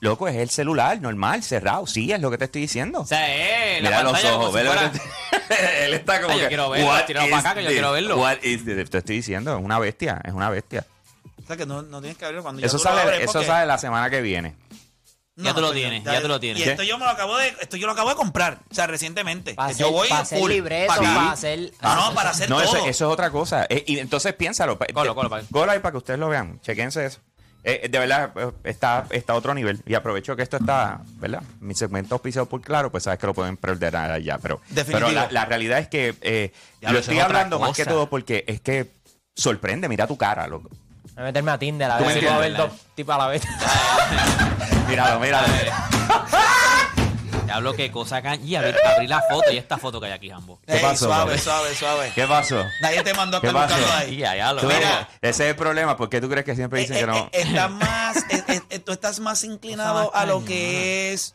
Loco, 0.00 0.28
es 0.28 0.36
el 0.36 0.50
celular 0.50 1.00
normal, 1.00 1.42
cerrado. 1.42 1.86
Sí, 1.86 2.12
es 2.12 2.20
lo 2.20 2.30
que 2.30 2.36
te 2.36 2.44
estoy 2.44 2.60
diciendo. 2.62 3.00
O 3.00 3.06
sea, 3.06 3.24
eh, 3.34 3.80
la 3.80 3.88
Mira 3.88 4.02
los 4.02 4.22
ojos, 4.24 4.52
ve 4.52 4.64
Él 5.84 5.94
está 5.94 6.20
como 6.20 6.32
Ay, 6.34 6.38
yo 6.38 6.44
que. 6.44 6.48
quiero 6.48 6.70
verlo, 6.70 6.86
"What 6.88 7.04
tíralo 7.06 7.26
is 7.26 7.30
para 7.32 7.40
acá 7.50 7.54
que 7.58 7.64
yo 7.64 7.70
quiero 7.70 7.92
verlo". 7.92 8.16
What 8.18 8.42
is 8.42 8.64
this? 8.64 8.90
Te 8.90 8.98
estoy 8.98 9.16
diciendo, 9.16 9.56
es 9.58 9.64
una 9.64 9.78
bestia, 9.78 10.20
es 10.24 10.32
una 10.32 10.50
bestia. 10.50 10.86
O 11.42 11.46
sea, 11.46 11.56
que 11.56 11.66
no, 11.66 11.82
no 11.82 12.00
tienes 12.00 12.16
que 12.16 12.24
abrirlo 12.24 12.42
cuando 12.42 12.60
ya 12.60 12.66
Eso 12.66 12.76
lo 12.78 12.82
sale, 12.82 13.00
abres, 13.02 13.20
eso 13.22 13.32
porque- 13.32 13.46
sale 13.46 13.66
la 13.66 13.78
semana 13.78 14.08
que 14.10 14.20
viene. 14.22 14.56
Ya 15.36 15.52
tú 15.52 15.60
lo 15.60 15.72
tienes, 15.72 16.04
ya 16.04 16.22
tú 16.22 16.28
lo 16.28 16.38
tienes. 16.38 16.64
Y 16.64 16.68
esto 16.68 16.84
yo 16.84 16.96
me 16.96 17.04
lo 17.04 17.10
acabo 17.10 17.36
de, 17.36 17.48
esto 17.60 17.76
yo 17.76 17.86
lo 17.86 17.92
acabo 17.92 18.08
de 18.08 18.14
comprar, 18.14 18.60
o 18.70 18.74
sea, 18.74 18.86
recientemente. 18.86 19.54
Para 19.54 19.72
yo 19.72 19.86
hacer, 19.86 19.92
voy 19.92 20.08
para 20.08 20.20
hacer 20.22 20.38
full, 20.38 20.50
libreto, 20.52 20.86
para 20.94 21.00
para 21.14 21.32
hacer... 21.32 21.72
No, 21.82 21.94
no, 21.96 22.14
para 22.14 22.30
hacer 22.30 22.48
No, 22.48 22.62
todo. 22.62 22.76
eso, 22.76 22.86
eso 22.86 22.88
es 23.06 23.12
otra 23.12 23.30
cosa. 23.30 23.66
Eh, 23.68 23.82
y 23.84 23.98
entonces 23.98 24.32
piénsalo. 24.34 24.78
pa- 24.78 24.86
Colo, 24.94 25.10
te- 25.10 25.14
colo, 25.16 25.28
pa' 25.30 25.38
ahí. 25.38 25.46
colo 25.50 25.72
ahí 25.72 25.80
para 25.80 25.90
que 25.90 25.98
ustedes 25.98 26.20
lo 26.20 26.28
vean. 26.28 26.60
Chequense 26.60 27.04
eso. 27.04 27.18
Eh, 27.66 27.88
de 27.88 27.98
verdad, 27.98 28.30
eh, 28.36 28.50
está, 28.64 29.06
está 29.10 29.32
a 29.32 29.36
otro 29.36 29.54
nivel. 29.54 29.80
Y 29.86 29.94
aprovecho 29.94 30.36
que 30.36 30.42
esto 30.42 30.58
está, 30.58 31.00
¿verdad? 31.16 31.42
Mi 31.60 31.74
segmento 31.74 32.14
auspiciado 32.14 32.46
por 32.46 32.60
Claro, 32.60 32.90
pues 32.90 33.04
sabes 33.04 33.18
que 33.18 33.26
lo 33.26 33.32
pueden 33.34 33.56
perder 33.56 33.96
allá. 33.96 34.38
Pero, 34.38 34.60
Definitivo. 34.68 35.08
pero 35.08 35.12
la, 35.12 35.30
la 35.30 35.44
realidad 35.46 35.78
es 35.78 35.88
que 35.88 36.14
eh, 36.20 36.52
Ya, 36.82 36.92
lo 36.92 36.98
estoy 36.98 37.18
es 37.18 37.24
hablando 37.24 37.58
más 37.58 37.74
que 37.74 37.86
todo 37.86 38.08
porque 38.10 38.44
es 38.46 38.60
que 38.60 38.92
sorprende. 39.34 39.88
Mira 39.88 40.06
tu 40.06 40.16
cara, 40.18 40.46
loco. 40.46 40.68
Voy 40.68 41.22
a 41.22 41.26
meterme 41.26 41.52
a 41.52 41.58
Tinder 41.58 41.90
a 41.90 41.98
ver 41.98 42.12
si 42.12 42.20
puedo 42.20 42.38
ver 42.38 42.56
dos 42.56 42.72
tipos 42.94 43.14
a 43.14 43.18
la 43.18 43.26
vez. 43.28 43.42
Míralo, 44.88 45.20
míralo. 45.20 45.46
Ya 47.54 47.58
hablo 47.58 47.74
que 47.76 47.90
cosa. 47.90 48.20
Y 48.36 48.56
abrí, 48.56 48.72
abrí 48.84 49.06
la 49.06 49.22
foto 49.22 49.52
y 49.52 49.56
esta 49.58 49.78
foto 49.78 50.00
que 50.00 50.06
hay 50.06 50.12
aquí, 50.12 50.28
Jambo. 50.28 50.58
¿Qué 50.66 50.74
Ey, 50.76 50.82
pasó, 50.82 51.06
Suave, 51.06 51.38
suave, 51.38 51.74
suave. 51.74 52.12
¿Qué 52.14 52.26
pasó? 52.26 52.64
Nadie 52.80 53.02
te 53.02 53.14
mandó 53.14 53.36
a 53.36 53.40
¿Qué 53.40 53.46
estar 53.46 53.68
buscando 53.68 53.92
ahí. 53.94 54.16
ya, 54.16 54.34
ya 54.36 54.52
lo 54.52 54.60
Tú 54.60 54.66
veo. 54.68 54.78
ves, 54.78 54.88
Ese 55.22 55.44
es 55.44 55.50
el 55.50 55.56
problema. 55.56 55.96
¿Por 55.96 56.08
qué 56.10 56.20
tú 56.20 56.28
crees 56.28 56.44
que 56.44 56.56
siempre 56.56 56.80
dicen 56.80 56.96
Eh, 56.96 57.00
que 57.00 57.06
no? 57.06 57.16
eh, 57.16 57.28
eh, 57.32 57.42
estás 57.42 57.70
más, 57.70 58.16
eh, 58.28 58.44
eh, 58.48 58.60
eh, 58.70 58.78
tú 58.80 58.92
estás 58.92 59.20
más 59.20 59.44
inclinado 59.44 60.14
a 60.14 60.26
lo 60.26 60.44
que 60.44 61.12
es 61.12 61.34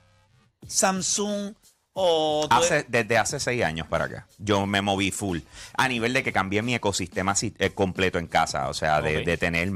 Samsung 0.67 1.53
o 1.93 2.47
Hace- 2.49 2.85
desde 2.87 3.17
hace 3.17 3.39
seis 3.39 3.63
años 3.63 3.87
para 3.87 4.05
acá, 4.05 4.27
yo 4.37 4.65
me 4.65 4.81
moví 4.81 5.11
full. 5.11 5.39
A 5.75 5.87
nivel 5.87 6.13
de 6.13 6.23
que 6.23 6.31
cambié 6.31 6.61
mi 6.61 6.75
ecosistema 6.75 7.35
si- 7.35 7.53
eh, 7.59 7.71
completo 7.71 8.19
en 8.19 8.27
casa. 8.27 8.69
O 8.69 8.73
sea, 8.73 9.01
de, 9.01 9.37
tener 9.37 9.69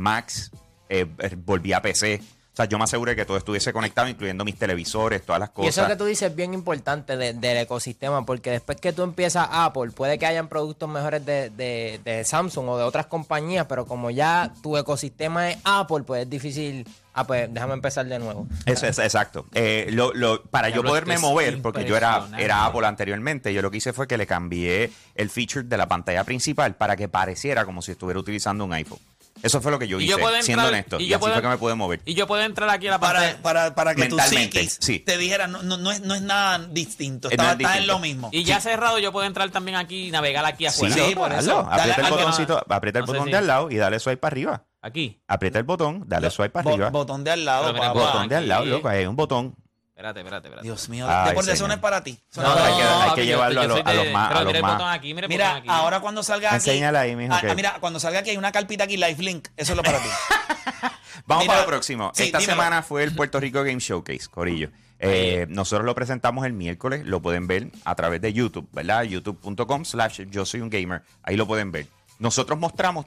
eh, 0.90 1.06
eh, 1.20 1.36
volví 1.38 1.74
a 1.74 1.82
PC. 1.82 2.22
O 2.54 2.56
sea, 2.56 2.66
yo 2.66 2.78
me 2.78 2.84
aseguré 2.84 3.16
que 3.16 3.26
todo 3.26 3.36
estuviese 3.36 3.74
conectado, 3.74 4.08
incluyendo 4.08 4.46
mis 4.46 4.56
televisores, 4.60 5.26
todas 5.26 5.40
las 5.40 5.50
Y 5.58 5.62
eso 5.66 5.82
cosas. 5.82 5.88
que 5.88 5.96
tú 5.96 6.06
dices 6.06 6.30
es 6.30 6.36
bien 6.36 6.54
importante 6.54 7.18
de- 7.18 7.34
del 7.34 7.58
ecosistema, 7.58 8.26
porque 8.28 8.52
después 8.52 8.80
que 8.80 8.94
tú 8.94 9.02
empiezas 9.02 9.48
Apple, 9.52 9.90
puede 9.90 10.20
que 10.20 10.28
hayan 10.28 10.48
productos 10.48 10.88
mejores 10.88 11.26
de, 11.26 11.50
de- 11.50 12.00
de 12.06 12.24
Samsung 12.24 12.70
o 12.70 12.78
de 12.78 12.84
otras 12.84 13.08
compañías, 13.08 13.66
pero 13.68 13.88
como 13.88 14.12
ya 14.12 14.54
tu 14.62 14.78
ecosistema 14.78 15.50
es 15.50 15.58
Apple, 15.64 16.04
pues 16.06 16.24
es 16.24 16.30
difícil. 16.30 16.88
Ah, 17.16 17.26
pues 17.28 17.52
déjame 17.54 17.74
empezar 17.74 18.06
de 18.08 18.18
nuevo. 18.20 18.48
Eso 18.66 18.88
es 18.88 18.98
exacto. 19.00 19.46
Eh, 19.54 19.88
lo- 19.92 20.14
lo- 20.14 20.44
para 20.44 20.70
yo 20.70 20.84
poderme 20.84 21.18
mover, 21.20 21.60
porque 21.62 21.86
yo 21.86 21.96
era, 21.98 22.28
era 22.38 22.66
Apple 22.66 22.86
anteriormente, 22.88 23.52
yo 23.54 23.62
lo 23.64 23.70
que 23.72 23.78
hice 23.78 23.94
fue 23.94 24.08
que 24.08 24.18
le 24.18 24.26
cambié 24.28 24.92
el 25.16 25.30
feature 25.32 25.64
de 25.68 25.78
la 25.78 25.88
pantalla 25.88 26.24
principal 26.24 26.76
para 26.76 26.96
que 26.96 27.08
pareciera 27.10 27.66
como 27.66 27.82
si 27.82 27.92
estuviera 27.92 28.20
utilizando 28.20 28.64
un 28.66 28.74
iPhone. 28.74 29.00
Eso 29.44 29.62
fue 29.62 29.72
lo 29.72 29.78
que 29.78 29.88
yo 29.88 30.00
Y 30.00 30.06
hice, 30.06 30.12
yo 30.12 30.20
puedo 30.20 30.42
siendo 30.42 30.66
honesto. 30.68 31.00
y 31.00 31.04
Y, 31.04 31.08
yo 31.10 31.18
así 31.18 31.20
puedo- 31.22 31.34
fue 31.36 31.42
que 31.44 31.48
me 31.50 31.58
pude 31.58 31.76
mover. 31.76 32.02
Y 32.06 32.14
yo 32.16 32.26
puedo 32.28 32.42
entrar 32.42 32.70
aquí 32.70 32.88
a 32.88 32.92
la 32.92 33.00
para, 33.00 33.20
pantalla. 33.20 33.42
para, 33.44 33.76
para 33.76 33.94
que 33.94 34.06
tu 34.08 34.18
psiquis 34.18 34.78
sí. 34.82 35.00
te 35.00 35.18
dijera, 35.18 35.48
no, 35.48 35.62
no, 35.64 35.78
no 35.78 35.92
es, 35.92 36.00
no 36.02 36.16
es 36.16 36.22
nada 36.22 36.60
distinto, 36.72 37.30
está, 37.30 37.44
no 37.44 37.50
es 37.52 37.56
está 37.60 37.78
en 37.78 37.88
lo 37.88 38.00
mismo. 38.00 38.30
Y 38.32 38.46
ya 38.46 38.60
cerrado 38.62 38.98
yo 39.00 39.12
puedo 39.12 39.28
entrar 39.28 39.50
también 39.52 39.78
aquí 39.78 40.08
y 40.08 40.12
navegar 40.12 40.46
aquí 40.46 40.64
Sí, 40.64 40.86
afuera. 40.88 40.96
Sí, 40.96 41.14
por 41.16 41.32
eso. 41.34 41.60
Aprieta 41.60 42.02
el 42.02 42.10
botoncito, 42.10 42.66
aprieta 42.70 43.00
el 43.00 43.06
no 43.06 43.12
sé 43.12 43.18
botón 43.18 43.32
de 43.32 43.38
al 43.38 43.48
lado 43.48 43.70
y 43.70 43.76
dale 43.76 44.00
swipe 44.00 44.18
para 44.18 44.34
arriba. 44.34 44.64
Aquí. 44.82 45.22
Aprieta 45.28 45.60
el 45.60 45.64
botón, 45.66 46.04
dale 46.08 46.30
swipe 46.30 46.50
para 46.50 46.70
arriba. 46.70 46.90
botón 46.90 47.24
de 47.24 47.32
al 47.32 47.46
lado, 47.46 47.74
botón 47.94 48.28
de 48.30 48.36
al 48.38 48.48
lado, 48.48 48.66
loco, 48.66 48.88
hay 48.90 49.06
un 49.06 49.16
botón. 49.16 49.56
Espérate, 49.96 50.22
espérate, 50.22 50.48
espérate. 50.48 50.68
Dios 50.68 50.90
mío, 50.90 51.06
Ay, 51.08 51.30
de 51.30 51.36
por 51.36 51.48
eso 51.48 51.68
no 51.68 51.74
es 51.76 51.80
para 51.80 52.04
ti. 52.04 52.20
No, 52.36 52.42
no 52.42 52.50
hay 52.50 52.74
que- 52.74 52.82
hay 52.82 53.12
que 53.14 53.26
yo 53.28 53.34
llevarlo 53.36 53.62
a 53.62 53.68
los- 53.68 53.82
a 53.86 53.94
los 53.94 54.08
más- 54.12 54.26
a 54.26 54.30
Pero 54.30 54.40
los 54.40 54.48
mira 54.48 54.58
el 54.58 54.64
más. 54.64 54.74
botón 54.74 54.90
aquí, 54.90 55.14
mira 55.14 55.26
el 55.26 55.30
Mira, 55.30 55.46
botón 55.50 55.60
aquí. 55.60 55.70
ahora 55.70 56.00
cuando 56.00 56.24
salga 56.24 56.48
aquí. 56.50 56.56
Enséñala 56.56 57.02
ahí, 57.02 57.16
mijo, 57.16 57.32
Ah, 57.34 57.54
mira, 57.56 57.78
cuando 57.80 58.00
salga 58.00 58.20
aquí 58.20 58.32
hay 58.32 58.38
una 58.38 58.52
carpita 58.52 58.86
aquí, 58.86 58.98
Live 58.98 59.18
Link. 59.22 59.50
Eso 59.56 59.74
es 59.74 59.78
lo 59.78 59.84
para 59.84 60.00
ti. 60.00 60.10
Vamos 61.28 61.44
Mira, 61.44 61.54
para 61.54 61.62
lo 61.62 61.68
próximo. 61.68 62.12
sí, 62.16 62.24
Esta 62.24 62.40
dímelo. 62.40 62.54
semana 62.62 62.82
fue 62.82 63.04
el 63.04 63.14
Puerto 63.16 63.40
Rico 63.40 63.60
Game 63.64 63.80
Showcase, 63.80 64.28
Corillo. 64.30 64.70
Eh, 65.00 65.46
nosotros 65.50 65.86
lo 65.86 65.94
presentamos 65.94 66.46
el 66.46 66.54
miércoles, 66.54 67.06
lo 67.06 67.22
pueden 67.22 67.46
ver 67.46 67.68
a 67.86 67.94
través 67.96 68.20
de 68.22 68.34
YouTube, 68.34 68.68
¿verdad? 68.72 69.04
youtube.com 69.04 69.86
slash 69.86 70.22
yo 70.30 70.46
soy 70.46 70.62
un 70.62 70.70
gamer. 70.70 71.04
Ahí 71.22 71.36
lo 71.38 71.46
pueden 71.46 71.72
ver. 71.72 71.88
Nosotros 72.20 72.58
mostramos 72.58 73.06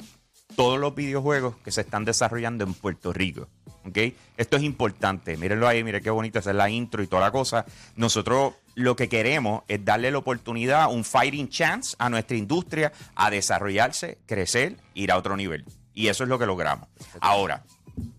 todos 0.55 0.79
los 0.79 0.95
videojuegos 0.95 1.57
que 1.65 1.73
se 1.73 1.81
están 1.83 2.05
desarrollando 2.05 2.65
en 2.65 2.75
Puerto 2.75 3.12
Rico. 3.12 3.49
¿ok? 3.87 3.99
Esto 4.37 4.57
es 4.57 4.62
importante. 4.62 5.37
Mírenlo 5.37 5.67
ahí, 5.67 5.83
miren 5.85 6.03
qué 6.03 6.11
bonito, 6.11 6.38
esa 6.38 6.50
es 6.50 6.57
la 6.57 6.69
intro 6.69 7.03
y 7.03 7.07
toda 7.07 7.23
la 7.23 7.31
cosa. 7.31 7.65
Nosotros 7.95 8.55
lo 8.75 8.97
que 8.97 9.09
queremos 9.09 9.62
es 9.69 9.85
darle 9.85 10.11
la 10.11 10.19
oportunidad, 10.19 10.93
un 10.93 11.05
fighting 11.05 11.49
chance 11.49 11.97
a 11.99 12.11
nuestra 12.11 12.37
industria 12.37 12.93
a 13.15 13.31
desarrollarse, 13.31 14.19
crecer, 14.26 14.76
ir 14.95 15.12
a 15.12 15.17
otro 15.17 15.37
nivel. 15.37 15.65
Y 15.95 16.09
eso 16.09 16.25
es 16.25 16.29
lo 16.29 16.38
que 16.38 16.47
logramos. 16.47 16.88
Ahora, 17.21 17.65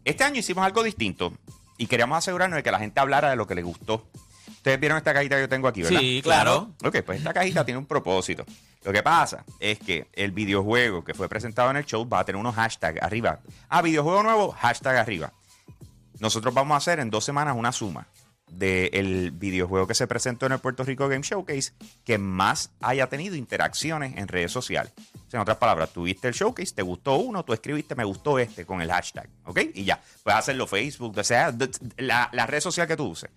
este 0.04 0.24
año 0.24 0.40
hicimos 0.40 0.66
algo 0.66 0.84
distinto 0.84 1.34
y 1.78 1.86
queríamos 1.86 2.18
asegurarnos 2.18 2.58
de 2.58 2.64
que 2.64 2.72
la 2.72 2.80
gente 2.80 3.00
hablara 3.00 3.30
de 3.30 3.36
lo 3.36 3.46
que 3.46 3.56
le 3.56 3.62
gustó. 3.62 4.08
Ustedes 4.48 4.80
vieron 4.80 4.98
esta 4.98 5.14
cajita 5.14 5.36
que 5.36 5.42
yo 5.42 5.50
tengo 5.50 5.68
aquí, 5.68 5.84
¿verdad? 5.84 6.00
Sí, 6.00 6.22
claro. 6.24 6.72
Ok, 6.84 7.02
pues 7.06 7.20
esta 7.20 7.34
cajita 7.34 7.64
tiene 7.64 7.78
un 7.78 7.86
propósito. 7.86 8.46
Lo 8.88 8.94
que 8.94 9.04
pasa 9.04 9.44
es 9.60 9.80
que 9.80 10.08
el 10.14 10.32
videojuego 10.32 11.04
que 11.04 11.14
fue 11.14 11.28
presentado 11.28 11.70
en 11.70 11.76
el 11.76 11.84
show 11.84 12.08
va 12.08 12.20
a 12.20 12.24
tener 12.24 12.40
unos 12.40 12.56
hashtags 12.56 13.02
arriba. 13.02 13.42
Ah, 13.68 13.82
videojuego 13.82 14.24
nuevo, 14.24 14.52
hashtag 14.54 14.96
arriba. 14.96 15.34
Nosotros 16.22 16.54
vamos 16.54 16.74
a 16.74 16.78
hacer 16.78 17.02
en 17.02 17.10
dos 17.10 17.26
semanas 17.26 17.58
una 17.58 17.74
suma 17.74 18.08
del 18.50 19.32
videojuego 19.32 19.88
que 19.88 19.94
se 19.94 20.08
presentó 20.08 20.46
en 20.46 20.54
el 20.54 20.60
Puerto 20.60 20.86
Rico 20.86 21.10
Game 21.10 21.22
Showcase 21.22 21.74
que 22.06 22.18
más 22.18 22.72
haya 22.80 23.08
tenido 23.08 23.36
interacciones 23.36 24.16
en 24.16 24.30
redes 24.30 24.54
sociales. 24.54 24.94
En 25.34 25.42
otras 25.42 25.58
palabras, 25.58 25.90
tuviste 25.90 26.30
el 26.30 26.34
showcase, 26.34 26.74
te 26.74 26.82
gustó 26.82 27.18
uno, 27.18 27.44
tú 27.44 27.52
escribiste 27.52 27.94
me 27.94 28.06
gustó 28.06 28.40
este 28.40 28.66
con 28.66 28.82
el 28.82 28.90
hashtag, 28.90 29.28
¿ok? 29.44 29.60
Y 29.74 29.84
ya, 29.84 30.02
puedes 30.24 30.40
hacerlo 30.40 30.66
Facebook, 30.66 31.14
o 31.18 31.24
sea, 31.26 31.54
la, 31.98 32.30
la 32.32 32.48
red 32.48 32.62
social 32.62 32.88
que 32.88 32.96
tú 32.96 33.08
uses. 33.08 33.30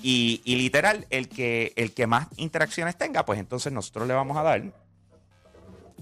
Y, 0.00 0.40
y 0.46 0.56
literal, 0.56 1.06
el 1.10 1.28
que, 1.28 1.74
el 1.76 1.92
que 1.92 2.06
más 2.06 2.28
interacciones 2.36 2.96
tenga, 2.96 3.26
pues 3.26 3.38
entonces 3.38 3.70
nosotros 3.70 4.08
le 4.08 4.14
vamos 4.14 4.38
a 4.38 4.42
dar 4.42 4.83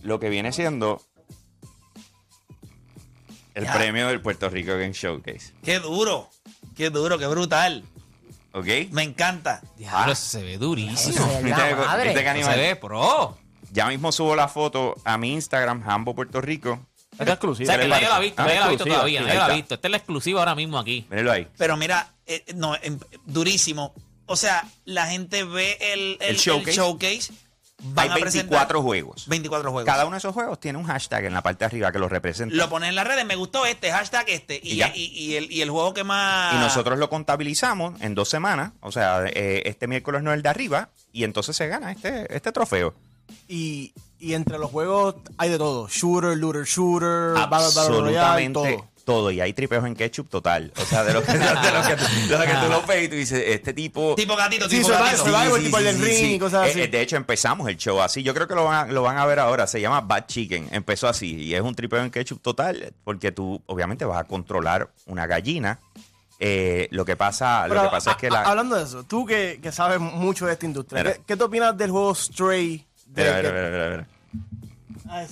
lo 0.02 0.18
que 0.20 0.28
viene 0.30 0.52
siendo 0.52 1.02
el 3.54 3.64
Ya. 3.64 3.72
premio 3.74 4.08
del 4.08 4.20
Puerto 4.20 4.48
Rico 4.48 4.72
Game 4.72 4.92
Showcase. 4.92 5.52
Qué 5.62 5.78
duro, 5.78 6.30
qué 6.76 6.90
duro, 6.90 7.18
qué 7.18 7.26
brutal. 7.26 7.84
¿Ok? 8.52 8.66
Me 8.90 9.02
encanta. 9.02 9.62
Diablo, 9.76 10.12
eso 10.12 10.24
se 10.26 10.42
ve 10.42 10.58
durísimo. 10.58 11.14
Eso 11.14 11.24
es 11.26 11.32
la 11.32 11.40
¿Viste- 11.40 11.74
madre. 11.76 12.04
viste 12.04 12.20
qué 12.20 12.26
Eso 12.28 12.30
animal? 12.30 12.54
se 12.54 12.60
ve 12.60 12.76
pro. 12.76 13.38
Ya 13.70 13.86
mismo 13.86 14.12
subo 14.12 14.36
la 14.36 14.48
foto 14.48 14.94
a 15.04 15.16
mi 15.16 15.32
Instagram, 15.32 15.82
Hambo 15.88 16.14
Puerto 16.14 16.40
Rico. 16.40 16.78
Esta 17.12 17.24
es 17.24 17.28
O 17.30 17.32
exclusiva. 17.32 17.72
sea, 17.74 17.82
que 17.82 17.88
nadie 17.88 18.08
la 18.08 18.16
ha 18.16 18.20
visto, 18.20 18.42
Ah, 18.42 18.44
nadie 18.46 18.58
la 18.60 18.66
ha 18.66 18.68
visto 18.68 18.84
todavía, 18.84 19.20
nadie 19.22 19.34
la 19.34 19.46
ha 19.46 19.54
visto. 19.54 19.74
Esta 19.74 19.88
es 19.88 19.90
la 19.90 19.96
exclusiva 19.98 20.40
ahora 20.40 20.54
mismo 20.54 20.78
aquí. 20.78 21.06
Mírenlo 21.10 21.32
ahí. 21.32 21.46
Pero 21.58 21.76
mira, 21.76 22.10
eh, 22.26 22.44
no, 22.54 22.74
em, 22.82 22.98
durísimo. 23.26 23.94
O 24.26 24.36
sea, 24.36 24.66
la 24.84 25.06
gente 25.08 25.44
ve 25.44 25.76
el, 25.80 26.16
el, 26.20 26.30
El 26.30 26.36
showcase. 26.36 26.70
el 26.70 26.76
showcase, 26.76 27.32
van 27.82 28.04
Hay 28.04 28.10
a 28.10 28.14
presentar 28.22 28.50
24 28.50 28.82
juegos. 28.82 29.26
24 29.28 29.70
juegos. 29.72 29.86
Cada 29.86 30.04
uno 30.06 30.12
de 30.12 30.18
esos 30.18 30.32
juegos 30.32 30.58
tiene 30.60 30.78
un 30.78 30.84
hashtag 30.84 31.24
en 31.26 31.34
la 31.34 31.42
parte 31.42 31.60
de 31.60 31.66
arriba 31.66 31.92
que 31.92 31.98
los 31.98 32.10
representa. 32.10 32.54
Lo 32.54 32.68
ponen 32.68 32.90
en 32.90 32.94
las 32.94 33.06
redes, 33.06 33.24
me 33.26 33.36
gustó 33.36 33.66
este, 33.66 33.90
hashtag 33.90 34.24
este. 34.28 34.60
Y, 34.62 34.72
Y 34.72 34.76
ya. 34.76 34.92
y- 34.94 35.06
y 35.06 35.34
el, 35.36 35.50
y 35.52 35.60
el 35.62 35.70
juego 35.70 35.92
que 35.94 36.04
más. 36.04 36.54
Y 36.54 36.58
nosotros 36.58 36.98
lo 36.98 37.08
contabilizamos 37.10 38.00
en 38.00 38.14
dos 38.14 38.28
semanas. 38.28 38.72
O 38.80 38.92
sea, 38.92 39.24
eh, 39.26 39.62
este 39.66 39.86
miércoles 39.88 40.22
no 40.22 40.30
es 40.30 40.36
el 40.36 40.42
de 40.42 40.48
arriba. 40.48 40.90
Y 41.12 41.24
entonces 41.24 41.56
se 41.56 41.68
gana 41.68 41.92
este, 41.92 42.34
este 42.34 42.52
trofeo. 42.52 42.94
Y, 43.48 43.92
y 44.18 44.34
entre 44.34 44.58
los 44.58 44.70
juegos 44.70 45.16
hay 45.38 45.48
de 45.50 45.58
todo. 45.58 45.88
Shooter, 45.88 46.36
looter, 46.36 46.64
shooter, 46.64 47.34
Battle, 47.34 47.48
Battle 47.74 48.00
Royale, 48.00 48.18
Absolutamente 48.46 48.76
todo. 48.76 48.88
Todo. 49.04 49.30
Y 49.30 49.40
hay 49.40 49.52
tripeos 49.52 49.84
en 49.86 49.94
ketchup 49.94 50.28
total. 50.28 50.72
O 50.80 50.84
sea, 50.84 51.04
de 51.04 51.12
lo 51.12 51.22
que, 51.22 51.32
de 51.38 51.38
lo 51.38 51.44
que, 51.82 51.96
de 52.28 52.38
lo 52.38 52.44
que 52.44 52.54
tú 52.64 52.68
lo 52.70 52.82
ves 52.86 53.04
y 53.04 53.08
tú 53.08 53.14
dices, 53.16 53.42
este 53.46 53.72
tipo... 53.72 54.14
Tipo 54.14 54.36
gatito, 54.36 54.68
Sí, 54.68 54.76
tipo 54.78 54.88
survival, 54.88 55.10
gatito. 55.16 55.24
survival. 55.38 55.62
tipo 55.62 55.78
el 55.78 55.84
del 55.84 55.98
ring 56.00 56.30
y 56.34 56.38
cosas 56.38 56.66
Eh, 56.66 56.70
así. 56.70 56.80
eh, 56.82 56.88
de 56.88 57.00
hecho, 57.00 57.16
empezamos 57.16 57.68
el 57.68 57.76
show 57.76 58.00
así. 58.00 58.22
Yo 58.22 58.34
creo 58.34 58.46
que 58.48 58.54
lo 58.54 58.64
van, 58.64 58.88
a, 58.88 58.92
lo 58.92 59.02
van 59.02 59.18
a 59.18 59.26
ver 59.26 59.38
ahora. 59.38 59.66
Se 59.66 59.80
llama 59.80 60.00
Bad 60.00 60.26
Chicken. 60.26 60.68
Empezó 60.72 61.08
así. 61.08 61.34
Y 61.36 61.54
es 61.54 61.60
un 61.62 61.74
tripeo 61.74 62.02
en 62.02 62.10
ketchup 62.10 62.40
total. 62.42 62.92
Porque 63.04 63.32
tú, 63.32 63.62
obviamente, 63.66 64.04
vas 64.04 64.18
a 64.20 64.24
controlar 64.24 64.90
una 65.06 65.26
gallina. 65.26 65.78
Eh, 66.44 66.88
lo 66.90 67.04
que 67.04 67.14
pasa, 67.16 67.68
lo 67.68 67.74
Pero, 67.74 67.84
que 67.84 67.90
pasa 67.90 68.10
es 68.12 68.16
que 68.16 68.28
la... 68.30 68.42
Hablando 68.42 68.74
de 68.74 68.82
eso, 68.82 69.04
tú 69.04 69.24
que, 69.24 69.60
que 69.62 69.70
sabes 69.70 70.00
mucho 70.00 70.46
de 70.46 70.54
esta 70.54 70.66
industria. 70.66 71.04
¿qué, 71.04 71.20
qué 71.24 71.36
te 71.36 71.44
opinas 71.44 71.76
del 71.78 71.90
juego 71.92 72.12
Stray? 72.16 72.84
De- 73.06 73.22
Mira, 73.22 73.42
que- 73.42 73.48
mira, 73.52 73.68
mira, 73.70 73.88
mira, 73.90 75.28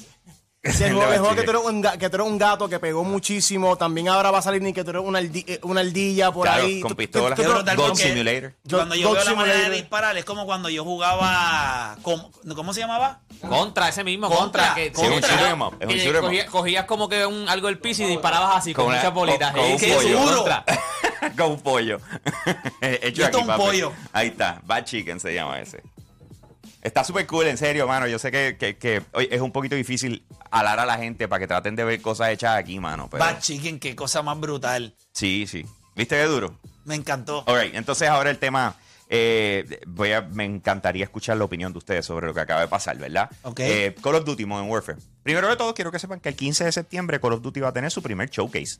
Es 0.62 0.78
el 0.82 0.94
del 0.94 1.18
juego 1.20 1.34
que, 1.34 1.42
tú 1.42 1.50
eres 1.52 1.62
un, 1.64 1.82
que 1.82 2.10
tú 2.10 2.16
eres 2.16 2.26
un 2.26 2.36
gato 2.36 2.68
que 2.68 2.78
pegó 2.78 3.02
muchísimo. 3.02 3.76
También 3.78 4.08
ahora 4.10 4.30
va 4.30 4.40
a 4.40 4.42
salir 4.42 4.60
ni 4.60 4.74
que 4.74 4.84
tú 4.84 4.90
eres 4.90 5.02
una, 5.02 5.18
aldi- 5.18 5.44
eh, 5.46 5.58
una 5.62 5.80
ardilla 5.80 6.30
por 6.32 6.46
Claro, 6.46 6.64
ahí. 6.64 6.80
con 6.82 6.90
Tú- 6.90 6.96
pistola. 6.96 7.34
tú- 7.34 7.40
Qué 7.42 7.48
tú- 7.48 7.54
brutal, 7.54 7.76
Goat 7.78 7.88
porque 7.88 8.02
Simulator. 8.02 8.52
Cuando 8.70 8.94
yo 8.94 9.12
veo 9.12 9.24
la 9.24 9.34
manera 9.34 9.58
de 9.60 9.70
disparar, 9.76 10.18
es 10.18 10.24
como 10.26 10.44
cuando 10.44 10.68
yo 10.68 10.84
jugaba. 10.84 11.96
¿Cómo, 12.02 12.30
¿cómo 12.54 12.74
se 12.74 12.80
llamaba? 12.80 13.20
Contra, 13.48 13.88
ese 13.88 14.04
mismo, 14.04 14.28
Contra, 14.28 14.68
contra. 14.68 14.74
que, 14.74 14.92
Sí, 14.94 15.00
un 15.06 15.12
contra, 15.12 15.50
'em 15.50 15.62
up, 15.62 15.76
es 15.80 15.86
un 15.88 15.94
que 15.94 15.98
shoot 15.98 16.14
'em 16.16 16.16
up. 16.16 16.24
cogías, 16.26 16.50
cogías 16.50 16.84
como 16.84 17.08
que 17.08 17.24
un, 17.24 17.48
algo 17.48 17.68
del 17.68 17.78
piso 17.78 18.02
y 18.02 18.06
disparabas 18.06 18.56
así 18.56 18.74
con, 18.74 18.84
muchas 18.84 19.14
bolitas. 19.14 19.52
con- 19.52 19.60
con 19.62 19.70
Eh, 19.70 19.96
un 19.96 20.14
pollo. 20.14 20.44
con 21.38 21.50
un 21.52 21.60
pollo. 21.62 22.00
Hecho 22.82 23.24
aquí, 23.24 23.34
es 23.36 23.40
un 23.40 23.46
papi. 23.46 23.62
pollo. 23.62 23.92
Ahí 24.12 24.28
está. 24.28 24.60
Bad 24.66 24.84
Chicken 24.84 25.20
se 25.20 25.32
llama 25.32 25.58
ese. 25.60 25.82
Está 26.82 27.04
súper 27.04 27.26
cool, 27.26 27.46
en 27.46 27.58
serio, 27.58 27.86
mano. 27.86 28.06
Yo 28.06 28.18
sé 28.18 28.30
que, 28.30 28.56
que- 28.58 28.76
que, 28.78 29.02
oye, 29.12 29.28
es 29.34 29.40
un 29.40 29.52
poquito 29.52 29.74
difícil 29.76 30.24
alar 30.50 30.78
a 30.80 30.86
la 30.86 30.96
gente 30.96 31.28
para 31.28 31.40
que 31.40 31.46
traten 31.46 31.76
de 31.76 31.84
ver 31.84 32.00
cosas 32.00 32.30
hechas 32.30 32.56
aquí, 32.56 32.80
mano. 32.80 33.08
Pero, 33.10 33.22
Bad 33.22 33.40
Chicken, 33.40 33.78
qué 33.78 33.94
cosa 33.94 34.22
más 34.22 34.38
brutal. 34.40 34.94
sí, 35.12 35.46
sí. 35.46 35.64
¿Viste 35.94 36.16
qué 36.16 36.24
duro? 36.24 36.58
Me 36.86 36.94
encantó. 36.94 37.44
All 37.46 37.60
right, 37.60 37.74
entonces 37.74 38.08
ahora 38.08 38.30
el 38.30 38.38
tema. 38.38 38.74
eh, 39.12 39.80
voy 39.88 40.12
a, 40.12 40.22
me 40.22 40.44
encantaría 40.44 41.02
escuchar 41.04 41.36
la 41.36 41.44
opinión 41.44 41.72
de 41.72 41.78
ustedes 41.78 42.06
sobre 42.06 42.26
lo 42.28 42.32
que 42.34 42.40
acaba 42.40 42.60
de 42.60 42.68
pasar, 42.68 42.96
¿verdad? 42.96 43.28
Ok. 43.42 43.60
Eh, 43.60 43.94
Call 44.00 44.14
of 44.14 44.24
Duty 44.24 44.46
Modern 44.46 44.70
Warfare. 44.70 44.98
Primero 45.22 45.48
de 45.48 45.56
todo, 45.56 45.74
quiero 45.74 45.90
que 45.90 45.98
sepan 45.98 46.20
que 46.20 46.28
el 46.30 46.36
15 46.36 46.64
de 46.64 46.72
septiembre 46.72 47.20
Call 47.20 47.32
of 47.34 47.42
Duty 47.42 47.60
va 47.60 47.68
a 47.68 47.72
tener 47.72 47.90
su 47.90 48.00
primer 48.02 48.30
showcase. 48.30 48.78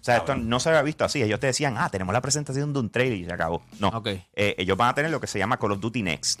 O 0.00 0.04
sea, 0.04 0.16
esto 0.16 0.34
no 0.34 0.58
se 0.58 0.70
había 0.70 0.82
visto 0.82 1.04
así. 1.04 1.22
Ellos 1.22 1.38
te 1.38 1.46
decían, 1.46 1.76
ah, 1.78 1.88
tenemos 1.90 2.12
la 2.12 2.20
presentación 2.22 2.72
de 2.72 2.80
un 2.80 2.90
trailer 2.90 3.18
y 3.18 3.24
se 3.26 3.32
acabó. 3.32 3.62
No. 3.78 3.88
Ok. 3.88 4.08
Eh, 4.34 4.54
ellos 4.58 4.76
van 4.76 4.88
a 4.88 4.94
tener 4.94 5.10
lo 5.12 5.20
que 5.20 5.26
se 5.28 5.38
llama 5.38 5.58
Call 5.58 5.72
of 5.72 5.80
Duty 5.80 6.02
Next. 6.02 6.40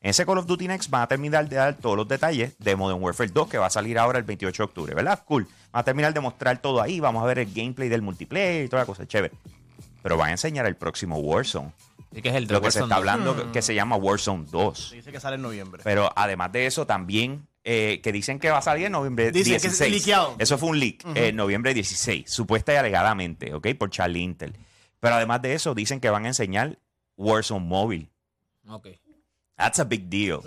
En 0.00 0.10
ese 0.10 0.24
Call 0.24 0.38
of 0.38 0.46
Duty 0.46 0.68
Next 0.68 0.90
van 0.90 1.02
a 1.02 1.06
terminar 1.08 1.48
de 1.48 1.56
dar 1.56 1.74
todos 1.76 1.96
los 1.96 2.06
detalles 2.06 2.56
de 2.58 2.76
Modern 2.76 3.02
Warfare 3.02 3.30
2 3.32 3.48
que 3.48 3.58
va 3.58 3.66
a 3.66 3.70
salir 3.70 3.98
ahora 3.98 4.18
el 4.18 4.24
28 4.24 4.62
de 4.62 4.64
octubre, 4.64 4.94
¿verdad? 4.94 5.24
Cool. 5.24 5.44
Van 5.72 5.80
a 5.80 5.84
terminar 5.84 6.14
de 6.14 6.20
mostrar 6.20 6.62
todo 6.62 6.80
ahí. 6.80 7.00
Vamos 7.00 7.22
a 7.22 7.26
ver 7.26 7.40
el 7.40 7.52
gameplay 7.52 7.88
del 7.88 8.02
multiplayer 8.02 8.64
y 8.64 8.68
toda 8.68 8.82
la 8.82 8.86
cosa. 8.86 9.06
Chévere. 9.06 9.34
Pero 10.02 10.16
van 10.16 10.28
a 10.28 10.32
enseñar 10.32 10.66
el 10.66 10.76
próximo 10.76 11.18
Warzone. 11.18 11.72
Sí, 12.14 12.22
que 12.22 12.28
es 12.28 12.34
el 12.36 12.46
de 12.46 12.54
Lo 12.54 12.60
que 12.62 12.70
se 12.70 12.78
está 12.78 12.94
2. 12.94 12.96
hablando 12.96 13.36
que- 13.36 13.52
que 13.52 13.60
se 13.62 13.74
llama 13.74 13.96
Warzone 13.96 14.46
2. 14.50 14.92
Dice 14.92 15.10
que 15.10 15.18
sale 15.20 15.34
en 15.34 15.42
noviembre. 15.42 15.82
Pero 15.82 16.10
además 16.14 16.52
de 16.52 16.66
eso, 16.66 16.86
también 16.86 17.46
eh, 17.64 18.00
que 18.02 18.12
dicen 18.12 18.38
que 18.38 18.50
va 18.50 18.58
a 18.58 18.62
salir 18.62 18.86
en 18.86 18.92
noviembre 18.92 19.30
Dicen 19.32 19.50
que 19.52 19.56
es 19.56 19.62
16. 19.64 19.92
liqueado. 19.92 20.36
Eso 20.38 20.56
fue 20.56 20.70
un 20.70 20.78
leak, 20.78 21.04
eh, 21.16 21.32
noviembre 21.32 21.74
16, 21.74 22.30
supuesta 22.30 22.72
y 22.72 22.76
alegadamente, 22.76 23.52
¿ok? 23.52 23.66
Por 23.76 23.90
Charlie 23.90 24.20
Intel. 24.22 24.54
Pero 25.00 25.16
además 25.16 25.42
de 25.42 25.52
eso, 25.54 25.74
dicen 25.74 26.00
que 26.00 26.08
van 26.08 26.24
a 26.24 26.28
enseñar 26.28 26.78
Warzone 27.16 27.66
Móvil. 27.66 28.08
Ok. 28.68 28.86
That's 29.58 29.78
a 29.80 29.84
big 29.84 30.08
deal. 30.08 30.40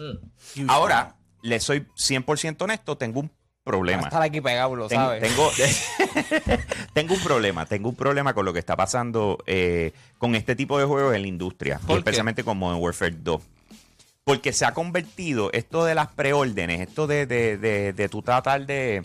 Huge. 0.56 0.66
Ahora, 0.68 1.16
le 1.44 1.60
soy 1.60 1.86
100% 1.96 2.62
honesto, 2.64 2.98
tengo 2.98 3.20
un 3.20 3.32
problema. 3.64 4.04
estar 4.04 4.22
aquí 4.24 4.42
pegado, 4.42 4.76
lo 4.76 4.88
Ten- 4.88 4.98
sabes. 4.98 5.22
Tengo, 5.22 5.52
tengo 6.94 7.14
un 7.14 7.20
problema, 7.22 7.66
tengo 7.66 7.90
un 7.90 7.96
problema 7.96 8.34
con 8.34 8.46
lo 8.46 8.54
que 8.54 8.60
está 8.60 8.76
pasando 8.76 9.38
eh, 9.46 9.94
con 10.18 10.34
este 10.36 10.56
tipo 10.56 10.80
de 10.80 10.86
juegos 10.86 11.14
en 11.16 11.22
la 11.22 11.28
industria, 11.28 11.80
y 11.88 11.94
especialmente 11.94 12.44
con 12.44 12.58
Modern 12.58 12.82
Warfare 12.82 13.16
2. 13.20 13.42
Porque 14.24 14.54
se 14.54 14.66
ha 14.66 14.74
convertido 14.74 15.52
esto 15.52 15.84
de 15.84 15.96
las 15.96 16.08
preórdenes, 16.08 16.80
esto 16.82 17.06
de, 17.08 17.26
de, 17.26 17.58
de, 17.58 17.92
de 17.94 18.10
tú 18.10 18.22
tratar 18.22 18.66
de 18.66 19.04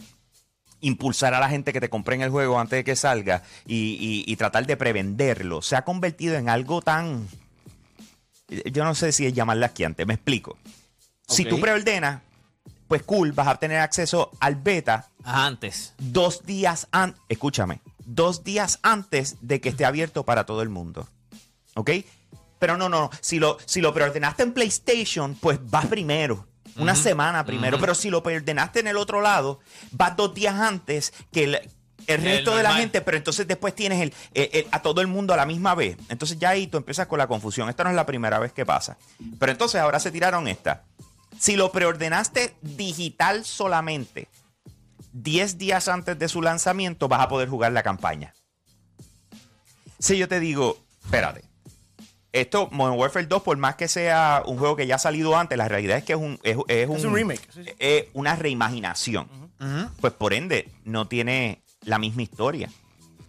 impulsar 0.80 1.32
a 1.34 1.40
la 1.40 1.48
gente 1.48 1.72
que 1.72 1.80
te 1.80 1.88
compren 1.88 2.20
el 2.20 2.30
juego 2.30 2.60
antes 2.60 2.78
de 2.78 2.84
que 2.84 2.96
salga 2.96 3.42
y, 3.66 3.74
y- 3.98 4.30
y 4.30 4.36
tratar 4.36 4.66
de 4.66 4.76
prevenderlo, 4.76 5.62
se 5.62 5.74
ha 5.74 5.82
convertido 5.82 6.36
en 6.36 6.48
algo 6.48 6.82
tan... 6.82 7.26
Yo 8.48 8.84
no 8.84 8.94
sé 8.94 9.12
si 9.12 9.26
es 9.26 9.32
llamarla 9.32 9.66
asquiante, 9.66 10.06
me 10.06 10.14
explico. 10.14 10.58
Si 11.26 11.44
tú 11.44 11.60
preordenas, 11.60 12.22
pues 12.86 13.02
cool, 13.02 13.32
vas 13.32 13.48
a 13.48 13.56
tener 13.56 13.80
acceso 13.80 14.30
al 14.40 14.56
beta 14.56 15.08
antes. 15.24 15.94
dos 15.98 16.44
días 16.44 16.86
antes, 16.92 17.20
escúchame, 17.28 17.80
dos 18.04 18.44
días 18.44 18.78
antes 18.82 19.36
de 19.40 19.60
que 19.60 19.70
esté 19.70 19.84
abierto 19.84 20.24
para 20.24 20.46
todo 20.46 20.62
el 20.62 20.68
mundo. 20.68 21.08
¿Ok? 21.74 21.90
Pero 22.58 22.76
no, 22.76 22.88
no, 22.88 23.00
no. 23.00 23.10
Si 23.20 23.38
lo, 23.38 23.58
si 23.66 23.80
lo 23.80 23.92
preordenaste 23.92 24.44
en 24.44 24.52
PlayStation, 24.52 25.34
pues 25.34 25.58
vas 25.68 25.86
primero. 25.86 26.46
Una 26.76 26.94
semana 26.94 27.44
primero. 27.44 27.78
Pero 27.80 27.94
si 27.94 28.10
lo 28.10 28.22
preordenaste 28.22 28.80
en 28.80 28.86
el 28.86 28.98
otro 28.98 29.22
lado, 29.22 29.60
vas 29.92 30.16
dos 30.16 30.34
días 30.34 30.54
antes 30.54 31.12
que 31.32 31.44
el, 31.44 31.60
el 32.06 32.22
resto 32.22 32.56
de 32.56 32.62
la 32.62 32.70
gente, 32.80 33.00
pero 33.00 33.16
entonces 33.16 33.46
después 33.46 33.74
tienes 33.74 34.00
el, 34.02 34.14
el- 34.34 34.50
el- 34.52 34.66
a 34.70 34.82
todo 34.82 35.00
el 35.00 35.06
mundo 35.06 35.34
a 35.34 35.36
la 35.36 35.46
misma 35.46 35.74
vez. 35.74 35.96
Entonces 36.08 36.38
ya 36.38 36.50
ahí 36.50 36.66
tú 36.66 36.76
empiezas 36.78 37.06
con 37.06 37.18
la 37.18 37.26
confusión. 37.26 37.68
Esta 37.68 37.84
no 37.84 37.90
es 37.90 37.96
la 37.96 38.06
primera 38.06 38.38
vez 38.38 38.52
que 38.52 38.64
pasa. 38.66 38.96
Pero 39.38 39.52
entonces 39.52 39.80
ahora 39.80 39.98
se 40.00 40.10
tiraron 40.10 40.48
esta. 40.48 40.84
Si 41.38 41.56
lo 41.56 41.70
preordenaste 41.72 42.54
digital 42.62 43.44
solamente, 43.44 44.28
10 45.12 45.58
días 45.58 45.88
antes 45.88 46.18
de 46.18 46.28
su 46.28 46.42
lanzamiento 46.42 47.08
vas 47.08 47.20
a 47.20 47.28
poder 47.28 47.48
jugar 47.48 47.72
la 47.72 47.82
campaña. 47.82 48.34
Si 49.98 50.16
yo 50.18 50.28
te 50.28 50.40
digo, 50.40 50.78
espérate, 51.04 51.42
esto, 52.32 52.68
Modern 52.70 52.98
Warfare 52.98 53.26
2, 53.26 53.42
por 53.42 53.56
más 53.56 53.76
que 53.76 53.88
sea 53.88 54.42
un 54.46 54.58
juego 54.58 54.76
que 54.76 54.86
ya 54.86 54.96
ha 54.96 54.98
salido 54.98 55.36
antes, 55.38 55.56
la 55.56 55.68
realidad 55.68 55.96
es 55.96 56.04
que 56.04 56.12
es 56.12 56.18
un, 56.18 56.38
es, 56.42 56.56
es 56.68 56.82
Es 56.82 57.04
un 57.04 57.14
remake, 57.14 57.48
es 57.78 58.04
una 58.12 58.36
reimaginación. 58.36 59.28
Pues 60.02 60.12
por 60.12 60.34
ende, 60.34 60.68
no 60.84 61.08
tiene 61.08 61.62
la 61.86 61.98
misma 61.98 62.22
historia. 62.22 62.68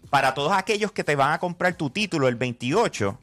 Para 0.10 0.34
todos 0.34 0.52
aquellos 0.52 0.92
que 0.92 1.04
te 1.06 1.16
van 1.16 1.32
a 1.32 1.40
comprar 1.40 1.76
tu 1.76 1.90
título 1.90 2.28
el 2.28 2.36
28, 2.36 3.18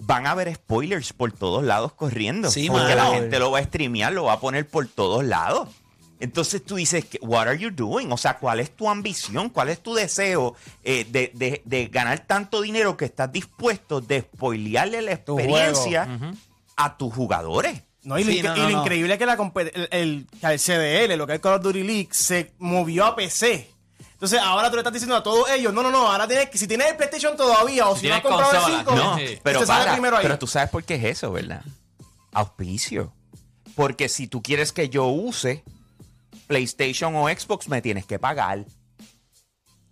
van 0.00 0.26
a 0.26 0.34
ver 0.34 0.54
spoilers 0.54 1.12
por 1.12 1.32
todos 1.32 1.62
lados 1.64 1.92
corriendo. 1.92 2.50
Sí, 2.50 2.68
porque 2.70 2.94
la 2.94 3.06
gente 3.06 3.38
lo 3.38 3.50
va 3.50 3.58
a 3.58 3.64
streamear, 3.64 4.12
lo 4.12 4.24
va 4.24 4.34
a 4.34 4.40
poner 4.40 4.66
por 4.68 4.86
todos 4.86 5.24
lados. 5.24 5.68
Entonces 6.18 6.62
tú 6.64 6.76
dices, 6.76 7.06
what 7.22 7.48
are 7.48 7.58
you 7.58 7.70
doing? 7.70 8.12
O 8.12 8.16
sea, 8.18 8.36
¿cuál 8.38 8.60
es 8.60 8.76
tu 8.76 8.90
ambición? 8.90 9.48
¿Cuál 9.48 9.70
es 9.70 9.82
tu 9.82 9.94
deseo 9.94 10.54
eh, 10.84 11.06
de, 11.08 11.30
de- 11.34 11.62
de 11.64 11.86
ganar 11.86 12.26
tanto 12.26 12.60
dinero 12.60 12.96
que 12.96 13.06
estás 13.06 13.32
dispuesto 13.32 14.02
de 14.02 14.20
spoilearle 14.20 15.00
la 15.00 15.16
Tu 15.16 15.38
experiencia 15.38 16.06
a 16.76 16.96
tus 16.98 17.14
jugadores? 17.14 17.80
No, 18.02 18.18
y, 18.18 18.24
lo, 18.24 18.32
Sí, 18.32 18.38
incre- 18.40 18.48
no, 18.48 18.56
y 18.56 18.58
no, 18.60 18.64
lo 18.68 18.70
no. 18.76 18.82
increíble 18.82 19.12
es 19.14 19.18
que 19.18 19.26
la 19.26 19.32
el, 19.34 19.88
el, 19.92 20.26
el 20.42 20.58
CDL, 20.58 21.16
lo 21.16 21.26
que 21.26 21.32
es 21.32 21.36
el 21.36 21.40
Call 21.40 21.54
of 21.54 21.62
Duty 21.62 21.82
League, 21.84 22.08
se 22.10 22.52
movió 22.58 23.06
a 23.06 23.16
PC. 23.16 23.70
Entonces 24.12 24.40
ahora 24.40 24.68
tú 24.70 24.76
le 24.76 24.80
estás 24.80 24.92
diciendo 24.92 25.16
a 25.16 25.22
todos 25.22 25.48
ellos, 25.50 25.72
no, 25.72 25.82
no, 25.82 25.90
no, 25.90 26.10
ahora 26.10 26.26
tienes 26.28 26.50
que, 26.50 26.58
si 26.58 26.66
tienes 26.66 26.88
el 26.88 26.96
PlayStation 26.96 27.36
todavía 27.36 27.88
o 27.88 27.96
si, 27.96 28.08
no 28.08 28.14
has 28.14 28.20
comprado 28.20 28.50
consola, 28.50 28.74
el 28.80 28.84
5, 28.86 28.94
No, 28.96 29.16
Sí. 29.16 29.38
pero 29.42 29.58
usted 29.60 29.66
sale 29.66 29.80
para, 29.84 29.92
primero 29.92 30.16
ahí. 30.16 30.22
pero 30.22 30.38
tú 30.38 30.46
sabes 30.46 30.70
por 30.70 30.84
qué 30.84 30.94
es 30.96 31.04
eso, 31.04 31.32
¿verdad? 31.32 31.62
Auspicio. 32.32 33.12
Porque 33.74 34.08
si 34.08 34.26
tú 34.26 34.42
quieres 34.42 34.72
que 34.72 34.88
yo 34.88 35.06
use 35.06 35.64
PlayStation 36.46 37.14
o 37.16 37.28
Xbox, 37.28 37.68
me 37.68 37.80
tienes 37.80 38.04
que 38.06 38.18
pagar. 38.18 38.64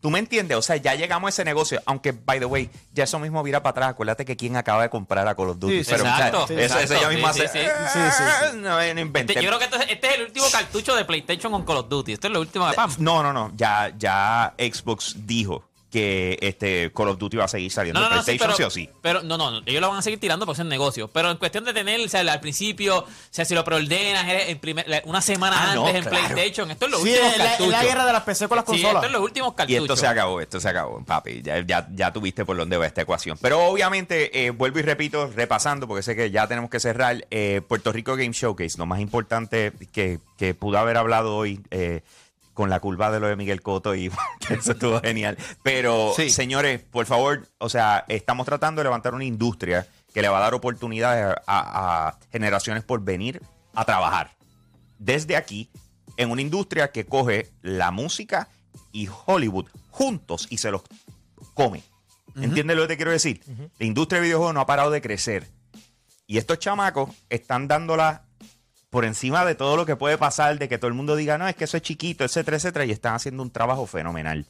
¿Tú 0.00 0.10
me 0.10 0.20
entiendes? 0.20 0.56
O 0.56 0.62
sea, 0.62 0.76
ya 0.76 0.94
llegamos 0.94 1.26
a 1.26 1.30
ese 1.30 1.44
negocio. 1.44 1.82
Aunque, 1.84 2.12
by 2.12 2.38
the 2.38 2.44
way, 2.44 2.70
ya 2.92 3.04
eso 3.04 3.18
mismo 3.18 3.42
vira 3.42 3.62
para 3.62 3.70
atrás. 3.72 3.88
Acuérdate 3.90 4.24
que 4.24 4.36
quién 4.36 4.56
acaba 4.56 4.82
de 4.82 4.90
comprar 4.90 5.26
a 5.26 5.34
Call 5.34 5.48
of 5.50 5.58
Duty. 5.58 5.78
Sí, 5.78 5.84
sí. 5.84 5.90
Pero, 5.90 6.04
o 6.04 6.06
sea, 6.06 6.16
Exacto, 6.28 6.44
eso, 6.44 6.54
eso 6.60 6.78
exacto. 6.80 7.02
ya 7.02 7.08
mismo 7.08 7.32
Sí, 7.32 7.40
hace. 7.42 7.48
sí, 7.48 7.66
sí. 7.66 7.88
Sí, 7.92 7.98
sí, 8.16 8.22
sí. 8.52 8.56
No, 8.58 8.68
no 8.70 8.80
Este- 8.80 9.00
inventé. 9.00 9.34
yo 9.34 9.48
creo 9.48 9.58
que 9.58 9.64
este, 9.64 9.92
este 9.92 10.06
es 10.08 10.14
el 10.14 10.22
último 10.26 10.46
cartucho 10.52 10.94
de 10.94 11.04
PlayStation 11.04 11.50
con 11.52 11.64
Call 11.64 11.78
of 11.78 11.88
Duty. 11.88 12.12
Esto 12.12 12.28
es 12.28 12.32
lo 12.32 12.40
último 12.40 12.68
de 12.68 12.74
PAM. 12.74 12.94
No, 12.98 13.22
no, 13.24 13.32
no. 13.32 13.50
Ya, 13.56 13.92
ya 13.98 14.54
Xbox 14.56 15.16
dijo 15.26 15.67
que 15.90 16.38
este 16.42 16.92
Call 16.94 17.08
of 17.08 17.18
Duty 17.18 17.38
va 17.38 17.44
a 17.44 17.48
seguir 17.48 17.70
saliendo 17.72 17.98
No, 18.00 18.06
en 18.06 18.10
no, 18.10 18.16
no, 18.16 18.22
sí, 18.22 18.26
PlayStation, 18.38 18.56
pero, 18.58 18.70
sí 18.70 18.80
o 18.80 18.84
sí. 18.84 18.90
pero 19.00 19.22
no, 19.22 19.38
no, 19.38 19.62
ellos 19.64 19.80
lo 19.80 19.88
van 19.88 19.98
a 19.98 20.02
seguir 20.02 20.20
tirando 20.20 20.44
porque 20.44 20.60
es 20.60 20.62
un 20.62 20.68
negocio. 20.68 21.08
Pero 21.08 21.30
en 21.30 21.38
cuestión 21.38 21.64
de 21.64 21.72
tener, 21.72 22.00
o 22.00 22.08
sea, 22.08 22.20
al 22.20 22.40
principio, 22.40 22.98
o 22.98 23.06
sea, 23.30 23.44
si 23.46 23.54
lo 23.54 23.64
preordenas 23.64 24.26
en 24.28 24.58
primer- 24.58 25.02
una 25.06 25.22
semana 25.22 25.56
Ah, 25.70 25.74
no, 25.74 25.86
antes 25.86 26.04
en 26.04 26.10
claro. 26.10 26.28
PlayStation, 26.28 26.70
esto 26.70 26.84
es 26.86 26.90
lo 26.90 26.98
Sí, 26.98 27.08
último 27.10 27.26
es 27.26 27.38
la, 27.38 27.44
es 27.44 27.50
cartucho. 27.52 27.70
la 27.70 27.84
guerra 27.84 28.06
de 28.06 28.12
las 28.12 28.22
PC 28.22 28.48
con 28.48 28.56
las 28.56 28.64
Sí, 28.66 28.72
consolas. 28.72 28.94
esto 28.96 29.06
es 29.06 29.12
los 29.12 29.22
últimos 29.22 29.52
Y 29.52 29.56
cartuchos. 29.56 29.82
esto 29.82 29.96
se 29.96 30.06
acabó, 30.06 30.40
esto 30.40 30.60
se 30.60 30.68
acabó, 30.68 31.04
papi. 31.04 31.42
Ya, 31.42 31.60
ya, 31.66 31.88
ya 31.94 32.12
tuviste 32.12 32.44
por 32.44 32.56
dónde 32.56 32.76
va 32.76 32.86
esta 32.86 33.00
ecuación. 33.02 33.38
Pero 33.40 33.64
obviamente, 33.64 34.44
eh, 34.46 34.50
vuelvo 34.50 34.78
y 34.80 34.82
repito, 34.82 35.26
repasando, 35.34 35.88
porque 35.88 36.02
sé 36.02 36.14
que 36.14 36.30
ya 36.30 36.46
tenemos 36.46 36.68
que 36.70 36.80
cerrar. 36.80 37.26
eh, 37.30 37.62
Puerto 37.66 37.92
Rico 37.92 38.14
Game 38.16 38.32
Showcase, 38.32 38.76
lo 38.76 38.84
más 38.86 39.00
importante 39.00 39.72
que, 39.92 40.18
que 40.36 40.52
pudo 40.54 40.78
haber 40.78 40.96
hablado 40.98 41.34
hoy. 41.36 41.60
eh, 41.70 42.02
con 42.58 42.70
la 42.70 42.80
curva 42.80 43.12
de 43.12 43.20
lo 43.20 43.28
de 43.28 43.36
Miguel 43.36 43.62
Coto 43.62 43.94
y 43.94 44.10
eso 44.50 44.72
estuvo 44.72 45.00
genial. 45.00 45.38
Pero, 45.62 46.12
Sí. 46.16 46.28
señores, 46.28 46.80
por 46.80 47.06
favor, 47.06 47.46
o 47.58 47.68
sea, 47.68 48.04
estamos 48.08 48.46
tratando 48.46 48.80
de 48.80 48.84
levantar 48.86 49.14
una 49.14 49.22
industria 49.24 49.86
que 50.12 50.22
le 50.22 50.28
va 50.28 50.38
a 50.38 50.40
dar 50.40 50.54
oportunidades 50.54 51.36
a, 51.46 52.08
a 52.08 52.18
generaciones 52.32 52.82
por 52.82 53.00
venir 53.04 53.40
a 53.76 53.84
trabajar 53.84 54.32
desde 54.98 55.36
aquí 55.36 55.70
en 56.16 56.32
una 56.32 56.42
industria 56.42 56.90
que 56.90 57.06
coge 57.06 57.48
la 57.62 57.92
música 57.92 58.48
y 58.90 59.08
Hollywood 59.26 59.66
juntos 59.90 60.48
y 60.50 60.58
se 60.58 60.72
los 60.72 60.82
come. 61.54 61.84
¿Entiendes 62.34 62.76
lo 62.76 62.82
que 62.82 62.88
te 62.88 62.96
quiero 62.96 63.12
decir? 63.12 63.40
La 63.78 63.86
industria 63.86 64.20
de 64.20 64.26
videojuegos 64.26 64.52
no 64.54 64.60
ha 64.62 64.66
parado 64.66 64.90
de 64.90 65.00
crecer. 65.00 65.46
Y 66.26 66.38
estos 66.38 66.58
chamacos 66.58 67.10
están 67.30 67.68
dándola 67.68 68.24
por 68.90 69.04
encima 69.04 69.44
de 69.44 69.54
todo 69.54 69.76
lo 69.76 69.86
que 69.86 69.96
puede 69.96 70.18
pasar, 70.18 70.58
de 70.58 70.68
que 70.68 70.78
todo 70.78 70.88
el 70.88 70.94
mundo 70.94 71.16
diga, 71.16 71.38
no, 71.38 71.46
es 71.46 71.56
que 71.56 71.64
eso 71.64 71.76
es 71.76 71.82
chiquito, 71.82 72.24
etcétera, 72.24 72.56
etcétera, 72.56 72.84
y 72.84 72.90
están 72.90 73.14
haciendo 73.14 73.42
un 73.42 73.50
trabajo 73.50 73.86
fenomenal. 73.86 74.46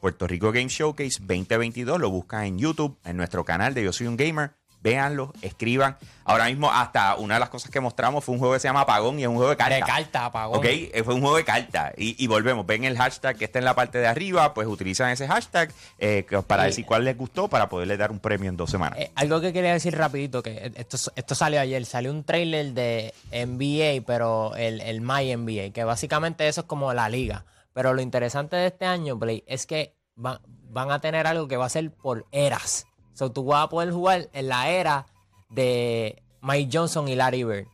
Puerto 0.00 0.26
Rico 0.26 0.50
Game 0.50 0.68
Showcase 0.68 1.20
2022, 1.20 2.00
lo 2.00 2.10
buscan 2.10 2.44
en 2.44 2.58
YouTube, 2.58 2.98
en 3.04 3.16
nuestro 3.16 3.44
canal 3.44 3.74
de 3.74 3.84
Yo 3.84 3.92
Soy 3.92 4.08
un 4.08 4.16
Gamer. 4.16 4.52
Véanlo, 4.82 5.32
escriban. 5.42 5.96
Ahora 6.24 6.46
mismo, 6.46 6.70
hasta 6.70 7.14
una 7.16 7.34
de 7.34 7.40
las 7.40 7.48
cosas 7.50 7.70
que 7.70 7.78
mostramos 7.80 8.24
fue 8.24 8.34
un 8.34 8.38
juego 8.40 8.54
que 8.54 8.60
se 8.60 8.66
llama 8.68 8.80
Apagón 8.82 9.18
y 9.18 9.22
es 9.22 9.28
un 9.28 9.36
juego 9.36 9.50
de 9.50 9.56
cartas. 9.56 9.78
De 9.80 9.84
carta, 9.86 10.24
apagón. 10.26 10.58
Ok, 10.58 10.66
fue 11.04 11.14
un 11.14 11.20
juego 11.20 11.36
de 11.36 11.44
cartas. 11.44 11.92
Y, 11.96 12.22
y 12.22 12.26
volvemos, 12.26 12.66
ven 12.66 12.82
el 12.84 12.96
hashtag 12.96 13.36
que 13.36 13.44
está 13.44 13.58
en 13.60 13.64
la 13.64 13.74
parte 13.74 13.98
de 13.98 14.06
arriba, 14.08 14.52
pues 14.54 14.66
utilizan 14.66 15.10
ese 15.10 15.26
hashtag 15.28 15.72
eh, 15.98 16.26
para 16.46 16.64
decir 16.64 16.84
cuál 16.84 17.04
les 17.04 17.16
gustó 17.16 17.48
para 17.48 17.68
poderle 17.68 17.96
dar 17.96 18.10
un 18.10 18.18
premio 18.18 18.48
en 18.48 18.56
dos 18.56 18.70
semanas. 18.70 18.98
Eh, 18.98 19.10
algo 19.14 19.40
que 19.40 19.52
quería 19.52 19.72
decir 19.72 19.96
rapidito, 19.96 20.42
que 20.42 20.72
esto, 20.74 20.96
esto 21.14 21.34
salió 21.34 21.60
ayer, 21.60 21.84
salió 21.86 22.10
un 22.10 22.24
trailer 22.24 22.72
de 22.72 23.14
NBA, 23.30 24.04
pero 24.06 24.54
el, 24.56 24.80
el 24.80 25.00
My 25.00 25.34
NBA, 25.36 25.72
que 25.72 25.84
básicamente 25.84 26.46
eso 26.48 26.62
es 26.62 26.66
como 26.66 26.92
la 26.92 27.08
liga. 27.08 27.44
Pero 27.72 27.94
lo 27.94 28.02
interesante 28.02 28.56
de 28.56 28.66
este 28.66 28.84
año, 28.84 29.18
Play, 29.18 29.44
es 29.46 29.66
que 29.66 29.94
va- 30.22 30.40
van 30.70 30.90
a 30.90 31.00
tener 31.00 31.26
algo 31.26 31.48
que 31.48 31.56
va 31.56 31.66
a 31.66 31.70
ser 31.70 31.90
por 31.90 32.26
eras. 32.32 32.86
So, 33.14 33.30
tú 33.30 33.44
vas 33.44 33.64
a 33.64 33.68
poder 33.68 33.92
jugar 33.92 34.28
en 34.32 34.48
la 34.48 34.68
era 34.70 35.06
de 35.50 36.22
Mike 36.40 36.70
Johnson 36.72 37.08
y 37.08 37.14
Larry 37.14 37.44
Bird. 37.44 37.66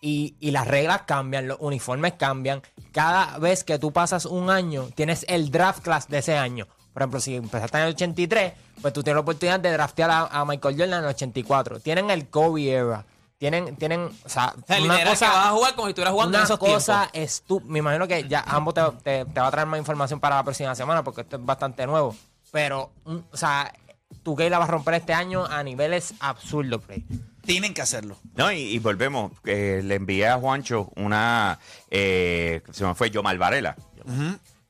Y, 0.00 0.34
y 0.40 0.50
las 0.50 0.66
reglas 0.66 1.02
cambian, 1.02 1.46
los 1.48 1.58
uniformes 1.60 2.14
cambian. 2.14 2.60
Cada 2.92 3.38
vez 3.38 3.62
que 3.64 3.78
tú 3.78 3.92
pasas 3.92 4.26
un 4.26 4.50
año, 4.50 4.88
tienes 4.94 5.24
el 5.28 5.50
draft 5.50 5.82
class 5.82 6.08
de 6.08 6.18
ese 6.18 6.36
año. 6.36 6.66
Por 6.92 7.02
ejemplo, 7.02 7.20
si 7.20 7.36
empezaste 7.36 7.78
en 7.78 7.84
el 7.84 7.94
83, 7.94 8.52
pues 8.82 8.92
tú 8.92 9.02
tienes 9.02 9.16
la 9.16 9.20
oportunidad 9.20 9.60
de 9.60 9.72
draftear 9.72 10.10
a, 10.10 10.26
a 10.26 10.44
Michael 10.44 10.76
Jordan 10.76 10.98
en 10.98 11.04
el 11.04 11.10
84. 11.14 11.80
Tienen 11.80 12.10
el 12.10 12.28
Kobe 12.28 12.70
era. 12.70 13.04
Tienen, 13.38 13.74
tienen, 13.76 14.02
o 14.24 14.28
sea, 14.28 14.54
O 14.56 14.66
sea, 14.66 14.80
una 14.82 15.04
cosa, 15.04 15.26
que 15.26 15.32
vas 15.36 15.46
a 15.46 15.50
jugar 15.50 15.74
como 15.74 15.86
si 15.86 15.90
estuvieras 15.90 16.12
jugando 16.12 16.38
en 16.38 16.40
una 16.40 16.44
esos 16.44 16.58
cosa. 16.58 17.10
Me 17.64 17.78
imagino 17.80 18.06
que 18.06 18.28
ya 18.28 18.44
ambos 18.46 18.74
te, 18.74 18.82
te- 19.02 19.24
te 19.24 19.40
va 19.40 19.46
a 19.48 19.50
traer 19.50 19.66
más 19.66 19.78
información 19.78 20.20
para 20.20 20.36
la 20.36 20.44
próxima 20.44 20.74
semana 20.76 21.02
porque 21.02 21.22
esto 21.22 21.36
es 21.36 21.44
bastante 21.44 21.86
nuevo. 21.86 22.14
Pero, 22.52 22.90
o 23.04 23.36
sea, 23.36 23.72
tu 24.22 24.36
la 24.38 24.58
va 24.58 24.64
a 24.64 24.68
romper 24.68 24.94
este 24.94 25.12
año 25.12 25.44
a 25.46 25.62
niveles 25.62 26.14
absurdos, 26.20 26.82
Play. 26.82 27.04
Tienen 27.42 27.74
que 27.74 27.82
hacerlo. 27.82 28.18
No, 28.36 28.52
y, 28.52 28.58
y 28.60 28.78
volvemos. 28.78 29.32
eh, 29.44 29.80
le 29.84 29.96
envié 29.96 30.28
a 30.28 30.36
Juancho 30.38 30.90
una. 30.96 31.58
Eh, 31.90 32.62
se 32.70 32.84
me 32.84 32.94
fue 32.94 33.10
Yomal 33.10 33.38
Varela. 33.38 33.76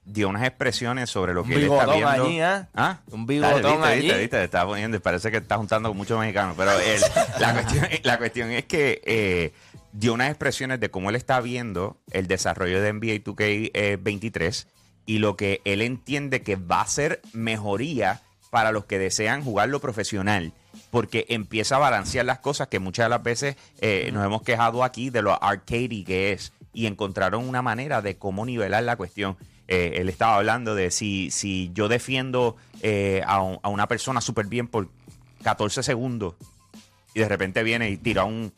Dio 0.05 0.29
unas 0.29 0.43
expresiones 0.45 1.09
sobre 1.11 1.33
lo 1.33 1.45
que 1.45 1.55
él 1.55 1.65
está 1.65 1.87
viendo. 1.87 2.09
allí, 2.09 2.41
¿eh? 2.41 2.67
¿Ah? 2.75 2.99
Un 3.13 3.25
bigotón 3.27 3.63
Dale, 3.63 3.71
viste, 3.77 3.87
allí. 3.87 4.01
Viste, 4.03 4.19
viste, 4.19 4.37
te 4.39 4.45
estaba 4.45 4.71
poniendo, 4.71 5.01
parece 5.01 5.31
que 5.31 5.37
está 5.37 5.59
juntando 5.59 5.91
con 5.91 5.97
muchos 5.99 6.19
mexicanos. 6.19 6.55
Pero 6.57 6.73
él- 6.81 7.01
la, 7.41 7.53
cuestión, 7.53 7.87
la 8.03 8.19
cuestión 8.19 8.51
es 8.51 8.65
que 8.65 9.01
eh, 9.05 9.53
dio 9.93 10.15
unas 10.15 10.29
expresiones 10.31 10.81
de 10.81 10.91
cómo 10.91 11.11
él 11.11 11.17
está 11.17 11.41
viendo 11.41 11.99
el 12.11 12.27
desarrollo 12.27 12.81
de 12.83 12.93
NBA 12.93 13.23
2K23 13.23 14.67
y 15.07 15.19
lo 15.19 15.37
que 15.37 15.61
él 15.65 15.83
entiende 15.83 16.43
que 16.43 16.57
va 16.57 16.81
a 16.81 16.87
ser 16.87 17.21
mejoría 17.33 18.23
para 18.53 18.71
los 18.71 18.85
que 18.85 18.99
desean 18.99 19.43
jugarlo 19.43 19.81
profesional. 19.81 20.53
Porque 20.91 21.25
empieza 21.31 21.77
a 21.77 21.79
balancear 21.79 22.27
las 22.27 22.41
cosas 22.41 22.69
que 22.69 22.79
muchas 22.81 23.07
de 23.07 23.09
las 23.09 23.23
veces 23.23 23.57
eh, 23.81 24.11
nos 24.13 24.27
hemos 24.27 24.43
quejado 24.43 24.85
aquí 24.85 25.09
de 25.09 25.23
lo 25.23 25.43
arcade 25.43 26.05
que 26.05 26.33
es. 26.33 26.53
Y 26.75 26.85
encontraron 26.85 27.49
una 27.49 27.63
manera 27.63 28.03
de 28.03 28.17
cómo 28.17 28.45
nivelar 28.45 28.83
la 28.83 28.97
cuestión. 28.97 29.39
Eh, 29.69 29.95
él 29.97 30.11
estaba 30.11 30.37
hablando 30.37 30.75
de 30.75 30.91
si, 30.91 31.31
si 31.31 31.71
yo 31.73 31.89
defiendo 31.89 32.57
eh, 32.83 33.23
a, 33.27 33.41
un- 33.41 33.59
a 33.63 33.71
una 33.71 33.89
persona 33.89 34.21
súper 34.21 34.45
bien 34.49 34.69
por 34.69 34.89
14 35.45 35.83
segundos 35.83 36.35
y 37.15 37.21
de 37.21 37.29
repente 37.29 37.63
viene 37.63 37.89
y 37.89 37.97
tira 37.97 38.25
un. 38.25 38.53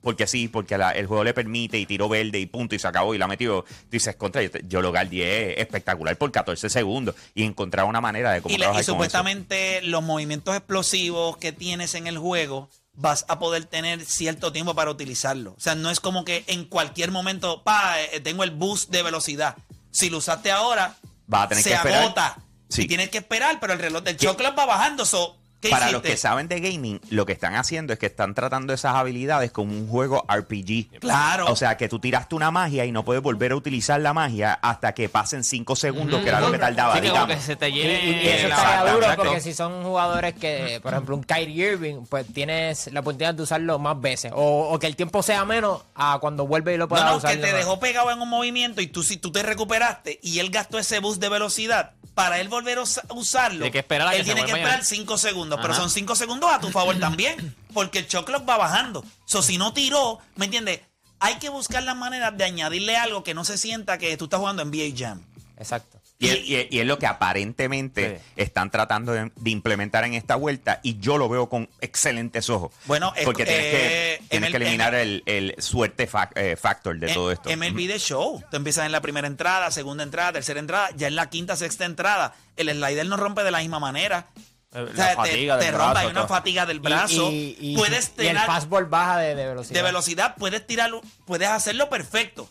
Porque 0.00 0.26
sí, 0.26 0.46
porque 0.48 0.78
la- 0.78 0.92
el 0.92 1.06
juego 1.06 1.24
le 1.24 1.34
permite 1.34 1.76
y 1.78 1.84
tiró 1.86 2.08
verde 2.08 2.38
y 2.38 2.46
punto 2.46 2.74
y 2.74 2.78
se 2.78 2.86
acabó 2.86 3.14
y 3.14 3.18
la 3.18 3.26
metió. 3.26 3.64
Dices, 3.90 4.14
contra, 4.16 4.42
yo, 4.42 4.50
yo 4.66 4.80
lo 4.80 4.90
guardé 4.90 5.60
espectacular 5.60 6.16
por 6.16 6.30
14 6.30 6.70
segundos 6.70 7.14
y 7.34 7.42
encontrar 7.42 7.84
una 7.86 8.00
manera 8.00 8.30
de 8.32 8.40
cómo 8.40 8.54
Y, 8.54 8.58
le- 8.58 8.66
y 8.66 8.78
eso. 8.78 8.92
supuestamente 8.92 9.82
los 9.82 10.02
movimientos 10.02 10.54
explosivos 10.56 11.36
que 11.36 11.52
tienes 11.52 11.94
en 11.94 12.06
el 12.06 12.16
juego 12.18 12.70
vas 12.94 13.24
a 13.28 13.38
poder 13.38 13.64
tener 13.64 14.04
cierto 14.04 14.52
tiempo 14.52 14.74
para 14.74 14.90
utilizarlo. 14.90 15.54
O 15.56 15.60
sea, 15.60 15.74
no 15.74 15.90
es 15.90 16.00
como 16.00 16.24
que 16.24 16.44
en 16.46 16.64
cualquier 16.64 17.10
momento, 17.10 17.62
pa, 17.62 18.00
eh, 18.00 18.20
tengo 18.20 18.44
el 18.44 18.50
boost 18.50 18.90
de 18.90 19.02
velocidad. 19.02 19.56
Si 19.90 20.10
lo 20.10 20.18
usaste 20.18 20.50
ahora, 20.50 20.96
Vas 21.26 21.44
a 21.44 21.48
tener 21.48 21.64
se 21.64 21.70
que 21.70 21.76
esperar. 21.76 22.02
agota. 22.04 22.38
Sí. 22.68 22.82
Y 22.82 22.86
tienes 22.88 23.08
que 23.08 23.18
esperar, 23.18 23.58
pero 23.60 23.72
el 23.72 23.78
reloj 23.78 24.02
del 24.02 24.16
chocolate 24.16 24.54
va 24.56 24.66
bajando. 24.66 25.04
So, 25.06 25.34
¿Qué 25.34 25.37
Para 25.60 25.76
hiciste? 25.86 25.92
los 25.92 26.02
que 26.02 26.16
saben 26.16 26.46
de 26.48 26.60
gaming, 26.60 27.00
lo 27.10 27.26
que 27.26 27.32
están 27.32 27.56
haciendo 27.56 27.92
es 27.92 27.98
que 27.98 28.06
están 28.06 28.32
tratando 28.34 28.72
esas 28.72 28.94
habilidades 28.94 29.50
como 29.50 29.72
un 29.72 29.88
juego 29.88 30.24
RPG. 30.28 31.00
Claro. 31.00 31.46
O 31.50 31.56
sea, 31.56 31.76
que 31.76 31.88
tú 31.88 31.98
tiraste 31.98 32.34
una 32.36 32.50
magia 32.50 32.84
y 32.84 32.92
no 32.92 33.04
puedes 33.04 33.22
volver 33.22 33.52
a 33.52 33.56
utilizar 33.56 34.00
la 34.00 34.12
magia 34.12 34.54
hasta 34.62 34.94
que 34.94 35.08
pasen 35.08 35.42
5 35.42 35.74
segundos, 35.74 36.22
que 36.22 36.28
era 36.28 36.40
lo 36.40 36.52
que 36.52 36.58
tardaba, 36.58 36.94
Sí, 36.94 37.00
que 37.00 37.08
como 37.08 37.22
digamos. 37.26 37.36
que 37.36 37.42
se 37.42 37.56
te 37.56 37.68
Y, 37.70 37.72
llene 37.72 38.04
y- 38.04 38.10
y 38.24 38.28
eso 38.28 38.46
estaría 38.48 38.92
duro 38.92 39.02
exacto. 39.04 39.24
porque 39.24 39.40
si 39.40 39.54
son 39.54 39.82
jugadores 39.82 40.34
que, 40.34 40.78
por 40.82 40.92
ejemplo, 40.92 41.16
un 41.16 41.24
Kyrie 41.24 41.72
Irving, 41.72 42.04
pues 42.08 42.26
tienes 42.32 42.92
la 42.92 43.00
oportunidad 43.00 43.34
de 43.34 43.42
usarlo 43.42 43.78
más 43.78 44.00
veces. 44.00 44.32
O, 44.34 44.68
o 44.70 44.78
que 44.78 44.86
el 44.86 44.94
tiempo 44.96 45.22
sea 45.22 45.44
menos 45.44 45.82
a 45.94 46.18
cuando 46.20 46.46
vuelve 46.46 46.74
y 46.74 46.76
lo 46.76 46.84
No, 46.84 46.88
pueda 46.88 47.10
no, 47.10 47.16
usar. 47.16 47.32
que 47.32 47.38
te 47.38 47.52
dejó 47.52 47.80
pegado 47.80 48.10
en 48.10 48.20
un 48.20 48.28
movimiento 48.28 48.80
y 48.80 48.86
tú 48.86 49.02
si 49.02 49.16
tú 49.16 49.32
te 49.32 49.42
recuperaste 49.42 50.20
y 50.22 50.38
él 50.38 50.50
gastó 50.50 50.78
ese 50.78 51.00
boost 51.00 51.20
de 51.20 51.28
velocidad 51.28 51.92
para 52.14 52.40
él 52.40 52.48
volver 52.48 52.78
a 52.78 52.82
usa- 52.82 53.02
usarlo. 53.10 53.70
Que 53.70 53.78
esperar 53.78 54.08
a 54.08 54.12
él 54.12 54.18
que 54.18 54.24
tiene 54.24 54.40
que 54.40 54.46
esperar 54.50 54.70
llenar. 54.70 54.84
5 54.84 55.16
segundos, 55.18 55.47
pero 55.56 55.72
Ajá. 55.72 55.80
son 55.82 55.90
5 55.90 56.14
segundos 56.16 56.50
a 56.52 56.60
tu 56.60 56.70
favor 56.70 56.96
también, 57.00 57.54
porque 57.74 58.00
el 58.00 58.06
shot 58.06 58.24
clock 58.26 58.48
va 58.48 58.56
bajando. 58.56 59.04
So, 59.24 59.42
si 59.42 59.58
no 59.58 59.72
tiró, 59.72 60.18
¿me 60.36 60.44
entiendes? 60.46 60.80
Hay 61.20 61.36
que 61.38 61.48
buscar 61.48 61.82
las 61.82 61.96
maneras 61.96 62.36
de 62.36 62.44
añadirle 62.44 62.96
algo 62.96 63.24
que 63.24 63.34
no 63.34 63.44
se 63.44 63.58
sienta 63.58 63.98
que 63.98 64.16
tú 64.16 64.24
estás 64.24 64.38
jugando 64.38 64.62
en 64.62 64.68
NBA 64.70 64.94
Jam. 64.96 65.22
Exacto. 65.56 65.98
Y, 66.20 66.28
es- 66.28 66.44
y 66.48 66.56
es- 66.56 66.66
y 66.70 66.78
es 66.80 66.86
lo 66.86 66.98
que 66.98 67.06
aparentemente 67.52 68.20
están 68.36 68.70
tratando 68.70 69.12
de, 69.12 69.30
de 69.36 69.50
implementar 69.50 70.04
en 70.04 70.14
esta 70.14 70.34
vuelta 70.36 70.80
y 70.82 70.98
yo 70.98 71.16
lo 71.16 71.28
veo 71.28 71.48
con 71.48 71.68
excelentes 71.80 72.50
ojos. 72.50 72.72
Bueno, 72.86 73.12
es- 73.16 73.24
porque 73.24 73.44
tienes, 73.44 73.64
eh, 73.66 74.18
que, 74.20 74.24
tienes 74.28 74.48
ML- 74.48 74.50
que 74.52 74.56
eliminar 74.56 74.94
el, 74.94 75.22
el 75.26 75.54
suerte 75.58 76.08
fac- 76.10 76.32
eh, 76.36 76.56
factor 76.56 76.98
de 76.98 77.08
En- 77.08 77.14
todo 77.14 77.30
esto. 77.32 77.48
MLB 77.50 77.86
de 77.86 77.98
show. 77.98 78.42
Tú 78.50 78.56
empiezas 78.56 78.86
en 78.86 78.92
la 78.92 79.00
primera 79.00 79.26
entrada, 79.28 79.70
segunda 79.70 80.02
entrada, 80.02 80.32
tercera 80.34 80.58
entrada, 80.60 80.90
ya 80.96 81.06
en 81.08 81.14
la 81.16 81.30
quinta, 81.30 81.56
sexta 81.56 81.84
entrada. 81.84 82.34
El 82.56 82.68
slider 82.70 83.06
no 83.06 83.16
rompe 83.16 83.44
de 83.44 83.50
la 83.52 83.58
misma 83.60 83.78
manera. 83.78 84.26
Eh, 84.74 84.82
O 84.82 84.94
sea, 84.94 85.22
te- 85.22 85.46
brazo, 85.72 85.98
hay 85.98 86.06
una 86.06 86.14
todo. 86.20 86.28
fatiga 86.28 86.66
del 86.66 86.80
brazo. 86.80 87.30
Y, 87.30 87.56
y- 87.58 87.72
y- 87.72 87.76
puedes 87.76 88.12
y 88.18 88.20
el 88.22 88.28
tirar 88.28 88.46
fastball 88.46 88.84
baja 88.86 89.18
de, 89.18 89.34
de 89.34 89.46
velocidad. 89.46 89.74
de 89.74 89.82
velocidad, 89.82 90.34
puedes 90.36 90.66
tirarlo, 90.66 91.00
puedes 91.24 91.48
hacerlo 91.48 91.88
perfecto. 91.88 92.48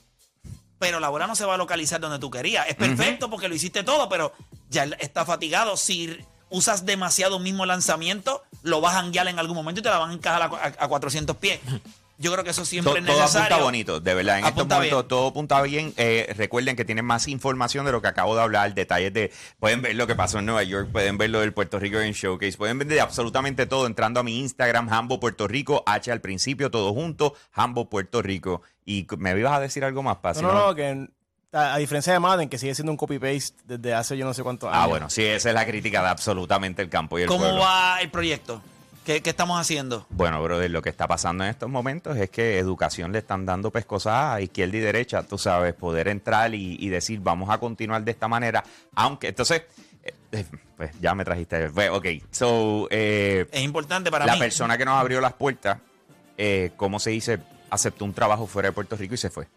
Pero 0.80 1.00
la 1.00 1.10
bola 1.10 1.26
no 1.28 1.36
se 1.36 1.46
va 1.46 1.56
a 1.56 1.58
localizar 1.58 2.00
donde 2.00 2.20
tú 2.20 2.30
querías. 2.30 2.68
Es 2.68 2.76
perfecto 2.76 3.30
porque 3.30 3.48
lo 3.48 3.56
hiciste 3.56 3.84
todo, 3.84 4.10
pero 4.10 4.34
ya 4.70 4.84
está 5.00 5.26
fatigado. 5.26 5.76
Si 5.78 6.18
usas 6.50 6.86
demasiado 6.86 7.38
un 7.38 7.44
mismo 7.44 7.66
lanzamiento, 7.66 8.44
lo 8.62 8.80
vas 8.82 8.96
a 8.96 9.00
anguiar 9.00 9.28
en 9.28 9.40
algún 9.40 9.56
momento 9.56 9.80
y 9.80 9.84
te 9.84 9.90
la 9.90 9.98
van 9.98 10.12
a 10.12 10.14
encajar 10.14 10.42
a, 10.44 10.46
a- 10.46 10.86
a 10.86 10.88
400 10.88 11.36
pies. 11.38 11.60
Yo 12.20 12.32
creo 12.32 12.44
que 12.44 12.50
eso 12.50 12.66
siempre 12.66 13.00
es 13.00 13.06
todo 13.06 13.16
necesario. 13.20 13.46
apunta 13.48 13.64
bonito, 13.64 14.00
de 14.00 14.14
verdad. 14.16 14.40
En 14.40 14.46
estos 14.46 14.58
Apunta 14.60 14.76
momentos 14.76 15.00
bien. 15.04 15.08
todo 15.08 15.28
apunta 15.28 15.62
bien. 15.62 15.94
Eh, 15.98 16.34
recuerden 16.36 16.76
que 16.76 16.84
tienen 16.84 17.06
más 17.06 17.28
información 17.28 17.86
de 17.86 17.92
lo 17.92 18.02
que 18.02 18.08
acabo 18.08 18.36
de 18.36 18.42
hablar, 18.42 18.74
detalles 18.74 19.14
de. 19.14 19.32
Pueden 19.60 19.82
ver 19.84 19.96
lo 19.96 20.08
que 20.08 20.16
pasó 20.16 20.40
en 20.40 20.46
Nueva 20.48 20.64
York, 20.64 20.90
pueden 20.92 21.18
ver 21.18 21.30
lo 21.30 21.42
del 21.42 21.54
Puerto 21.54 21.78
Rico 21.80 22.00
en 22.00 22.14
Showcase, 22.14 22.58
pueden 22.58 22.80
ver 22.80 22.88
de 22.88 23.02
absolutamente 23.02 23.66
todo 23.68 23.86
entrando 23.86 24.20
a 24.20 24.24
mi 24.24 24.40
Instagram, 24.40 24.92
Hambo 24.92 25.20
Puerto 25.20 25.48
Rico, 25.48 25.84
H 25.86 26.12
al 26.12 26.22
principio, 26.22 26.72
todo 26.72 26.92
junto, 26.94 27.36
Hambo 27.54 27.88
Puerto 27.90 28.22
Rico. 28.24 28.64
Y 28.84 29.06
me 29.18 29.38
ibas 29.38 29.54
a 29.54 29.60
decir 29.60 29.84
algo 29.84 30.02
más, 30.02 30.18
Paz. 30.18 30.42
No, 30.42 30.52
no, 30.52 30.68
no, 30.68 30.76
que 30.76 31.08
a, 31.54 31.76
a 31.76 31.78
diferencia 31.78 32.14
de 32.14 32.20
Madden, 32.20 32.50
que 32.50 32.58
sigue 32.58 32.74
siendo 32.74 32.92
un 32.92 32.98
copy-paste 32.98 33.56
desde 33.66 33.94
hace 33.94 34.18
yo 34.18 34.26
no 34.26 34.34
sé 34.34 34.42
cuántos 34.44 34.70
años. 34.70 34.84
Ah, 34.84 34.88
bueno, 34.88 35.10
sí, 35.10 35.24
esa 35.24 35.50
es 35.50 35.56
la 35.56 35.66
crítica 35.66 36.02
de 36.02 36.10
absolutamente 36.10 36.82
el 36.82 36.90
campo 36.90 37.20
y 37.20 37.22
el 37.22 37.28
¿Cómo 37.28 37.42
pueblo. 37.46 37.62
va 37.62 38.00
el 38.02 38.10
proyecto? 38.10 38.62
¿Qué, 39.08 39.22
qué 39.22 39.30
estamos 39.30 39.58
haciendo? 39.58 40.06
Bueno, 40.10 40.44
brother, 40.44 40.70
lo 40.70 40.82
que 40.82 40.90
está 40.90 41.08
pasando 41.08 41.46
en 41.46 41.50
estos 41.50 41.70
momentos 41.70 42.18
es 42.18 42.30
que 42.30 42.60
educación 42.60 43.14
le 43.14 43.20
están 43.20 43.46
dando 43.46 43.72
pescosas 43.72 44.36
a 44.36 44.42
izquierda 44.42 44.76
y 44.76 44.80
derecha, 44.82 45.24
tú 45.24 45.38
sabes, 45.38 45.74
poder 45.76 46.10
entrar 46.10 46.54
y, 46.54 46.76
y 46.78 46.90
decir, 46.90 47.22
vamos 47.22 47.50
a 47.50 47.58
continuar 47.58 48.04
de 48.04 48.12
esta 48.12 48.28
manera, 48.28 48.66
aunque, 48.96 49.30
entonces, 49.30 49.62
eh, 50.04 50.14
eh, 50.34 50.46
pues 50.76 50.92
ya 51.00 51.16
me 51.16 51.24
trajiste, 51.24 51.70
pues, 51.70 51.90
ok, 51.90 52.06
so, 52.32 52.90
eh, 52.92 53.48
Es 53.50 53.62
importante 53.62 54.12
para 54.12 54.26
la 54.26 54.34
mí. 54.34 54.40
persona 54.40 54.78
que 54.78 54.84
nos 54.84 54.96
abrió 54.96 55.22
las 55.22 55.32
puertas, 55.32 55.80
eh, 56.38 56.72
¿cómo 56.76 57.00
se 57.00 57.12
dice? 57.12 57.40
Aceptó 57.70 58.04
un 58.04 58.14
trabajo 58.14 58.46
fuera 58.46 58.68
de 58.68 58.74
Puerto 58.74 58.98
Rico 58.98 59.14
y 59.14 59.18
se 59.18 59.30
fue. 59.30 59.48